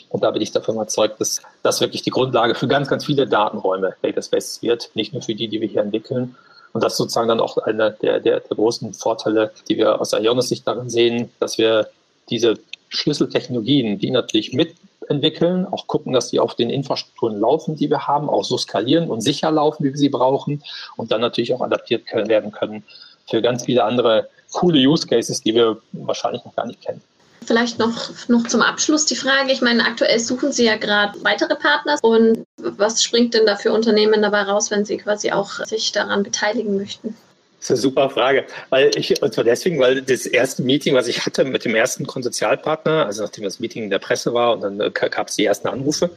[0.10, 3.28] Und da bin ich davon überzeugt, dass das wirklich die Grundlage für ganz, ganz viele
[3.28, 6.36] Datenräume Data Spaces wird, nicht nur für die, die wir hier entwickeln.
[6.74, 10.14] Und das ist sozusagen dann auch einer der, der, der großen Vorteile, die wir aus
[10.14, 11.90] Ionis-Sicht darin sehen, dass wir
[12.30, 12.56] diese
[12.90, 18.30] Schlüsseltechnologien, die natürlich mitentwickeln, auch gucken, dass die auf den Infrastrukturen laufen, die wir haben,
[18.30, 20.64] auch so skalieren und sicher laufen, wie wir sie brauchen
[20.96, 22.84] und dann natürlich auch adaptiert werden können
[23.28, 27.02] für ganz viele andere coole Use Cases, die wir wahrscheinlich noch gar nicht kennen.
[27.48, 29.54] Vielleicht noch, noch zum Abschluss die Frage.
[29.54, 31.98] Ich meine, aktuell suchen Sie ja gerade weitere Partner.
[32.02, 36.24] Und was springt denn da für Unternehmen dabei raus, wenn Sie quasi auch sich daran
[36.24, 37.16] beteiligen möchten?
[37.60, 38.46] Das ist eine super Frage.
[38.70, 42.06] Weil ich, und zwar deswegen, weil das erste Meeting, was ich hatte mit dem ersten
[42.06, 45.46] Konsortialpartner, also nachdem das Meeting in der Presse war und dann äh, gab es die
[45.46, 46.10] ersten Anrufe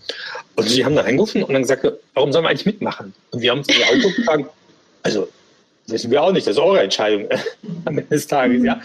[0.56, 3.14] und sie haben dann angerufen und dann gesagt, warum sollen wir eigentlich mitmachen?
[3.30, 4.44] Und wir haben uns in die Augen gefragt,
[5.04, 5.28] also
[5.86, 7.28] wissen wir auch nicht, das ist eure Entscheidung
[7.84, 8.80] am Ende des Tages, ja.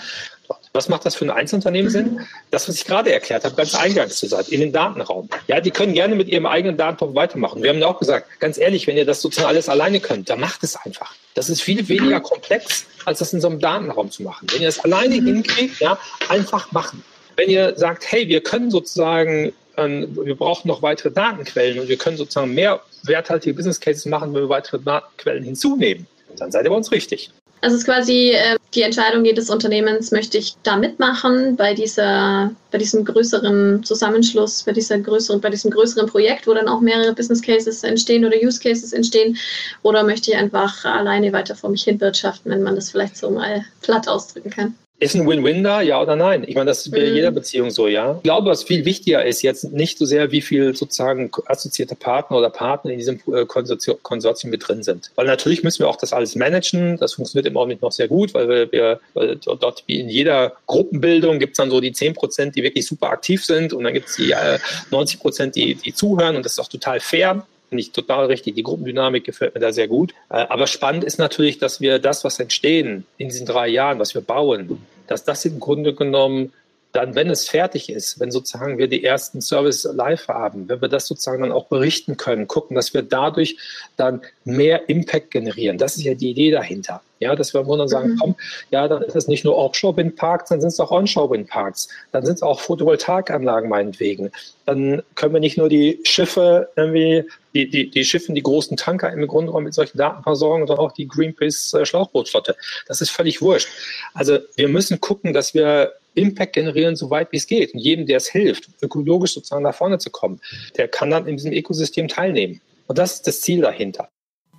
[0.76, 2.20] Was macht das für ein Einzelunternehmen Sinn?
[2.52, 5.30] Das, was ich gerade erklärt habe, ganz eingangs zu sagen, in den Datenraum.
[5.48, 7.64] Ja, die können gerne mit ihrem eigenen Datenraum weitermachen.
[7.64, 10.42] Wir haben ja auch gesagt, ganz ehrlich, wenn ihr das sozusagen alles alleine könnt, dann
[10.42, 11.16] macht es einfach.
[11.34, 14.48] Das ist viel weniger komplex, als das in so einem Datenraum zu machen.
[14.52, 15.98] Wenn ihr das alleine hinkriegt, ja,
[16.28, 17.04] einfach machen.
[17.38, 21.98] Wenn ihr sagt, hey, wir können sozusagen ähm, wir brauchen noch weitere Datenquellen und wir
[21.98, 26.06] können sozusagen mehr werthaltige Business Cases machen, wenn wir weitere Datenquellen hinzunehmen.
[26.38, 27.32] Dann seid ihr bei uns richtig.
[27.62, 32.52] Also es ist quasi äh, die Entscheidung jedes Unternehmens, möchte ich da mitmachen bei dieser,
[32.72, 37.14] bei diesem größeren Zusammenschluss, bei dieser größeren, bei diesem größeren Projekt, wo dann auch mehrere
[37.14, 39.38] Business Cases entstehen oder Use Cases entstehen,
[39.82, 43.32] oder möchte ich einfach alleine weiter vor mich hin wirtschaften, wenn man das vielleicht so
[43.32, 44.76] mal platt ausdrücken kann.
[44.98, 46.46] Ist ein Win-Win da, ja oder nein?
[46.48, 47.16] Ich meine, das ist bei mhm.
[47.16, 48.16] jeder Beziehung so, ja.
[48.16, 52.38] Ich glaube, was viel wichtiger ist jetzt nicht so sehr, wie viel sozusagen assoziierte Partner
[52.38, 55.12] oder Partner in diesem äh, Konsortium mit drin sind.
[55.16, 56.98] Weil natürlich müssen wir auch das alles managen.
[56.98, 60.54] Das funktioniert im Augenblick noch sehr gut, weil wir, wir weil dort wie in jeder
[60.66, 63.94] Gruppenbildung gibt es dann so die 10 Prozent, die wirklich super aktiv sind und dann
[63.94, 64.60] gibt es die äh,
[64.92, 68.56] 90 Prozent, die, die zuhören und das ist auch total fair finde ich total richtig.
[68.56, 70.14] Die Gruppendynamik gefällt mir da sehr gut.
[70.30, 74.14] Äh, aber spannend ist natürlich, dass wir das, was entstehen in diesen drei Jahren, was
[74.14, 76.52] wir bauen, dass das im Grunde genommen
[76.96, 80.88] dann, wenn es fertig ist, wenn sozusagen wir die ersten Service live haben, wenn wir
[80.88, 83.58] das sozusagen dann auch berichten können, gucken, dass wir dadurch
[83.98, 85.78] dann mehr Impact generieren.
[85.78, 87.02] Das ist ja die Idee dahinter.
[87.20, 88.18] Ja, dass wir im Grunde sagen, mhm.
[88.20, 88.36] komm,
[88.72, 91.88] ja, dann ist es nicht nur Offshore-Windparks, dann sind es auch Onshore-Windparks.
[92.12, 94.32] Dann sind es auch Photovoltaikanlagen meinetwegen.
[94.66, 99.12] Dann können wir nicht nur die Schiffe irgendwie, die, die, die Schiffe, die großen Tanker
[99.14, 102.52] im Grunde genommen mit solchen Daten versorgen, sondern auch die Greenpeace-Schlauchbootflotte.
[102.52, 102.56] Äh,
[102.88, 103.70] das ist völlig wurscht.
[104.14, 107.74] Also wir müssen gucken, dass wir Impact generieren, so weit wie es geht.
[107.74, 110.42] Und jedem, der es hilft, ökologisch sozusagen nach vorne zu kommen,
[110.78, 112.62] der kann dann in diesem Ökosystem teilnehmen.
[112.88, 114.10] Und das ist das Ziel dahinter.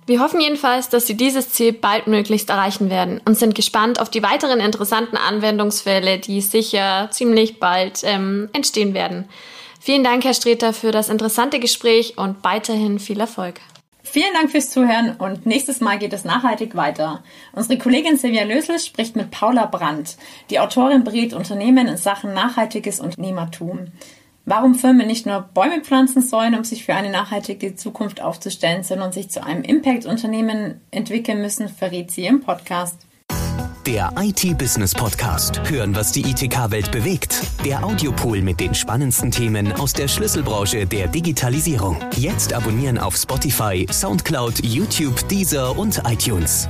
[0.07, 4.23] Wir hoffen jedenfalls, dass Sie dieses Ziel baldmöglichst erreichen werden und sind gespannt auf die
[4.23, 9.25] weiteren interessanten Anwendungsfälle, die sicher ziemlich bald ähm, entstehen werden.
[9.81, 13.59] Vielen Dank, Herr Streter, für das interessante Gespräch und weiterhin viel Erfolg.
[14.01, 17.21] Vielen Dank fürs Zuhören und nächstes Mal geht es nachhaltig weiter.
[17.51, 20.15] Unsere Kollegin Silvia Lösel spricht mit Paula Brandt.
[20.49, 23.87] Die Autorin berät Unternehmen in Sachen nachhaltiges Unternehmertum.
[24.49, 29.11] Warum Firmen nicht nur Bäume pflanzen sollen, um sich für eine nachhaltige Zukunft aufzustellen, sondern
[29.11, 32.95] sich zu einem Impact-Unternehmen entwickeln müssen, verrät sie im Podcast.
[33.85, 35.69] Der IT-Business Podcast.
[35.69, 37.41] Hören, was die ITK-Welt bewegt.
[37.65, 41.97] Der Audiopool mit den spannendsten Themen aus der Schlüsselbranche der Digitalisierung.
[42.15, 46.69] Jetzt abonnieren auf Spotify, Soundcloud, YouTube, Deezer und iTunes.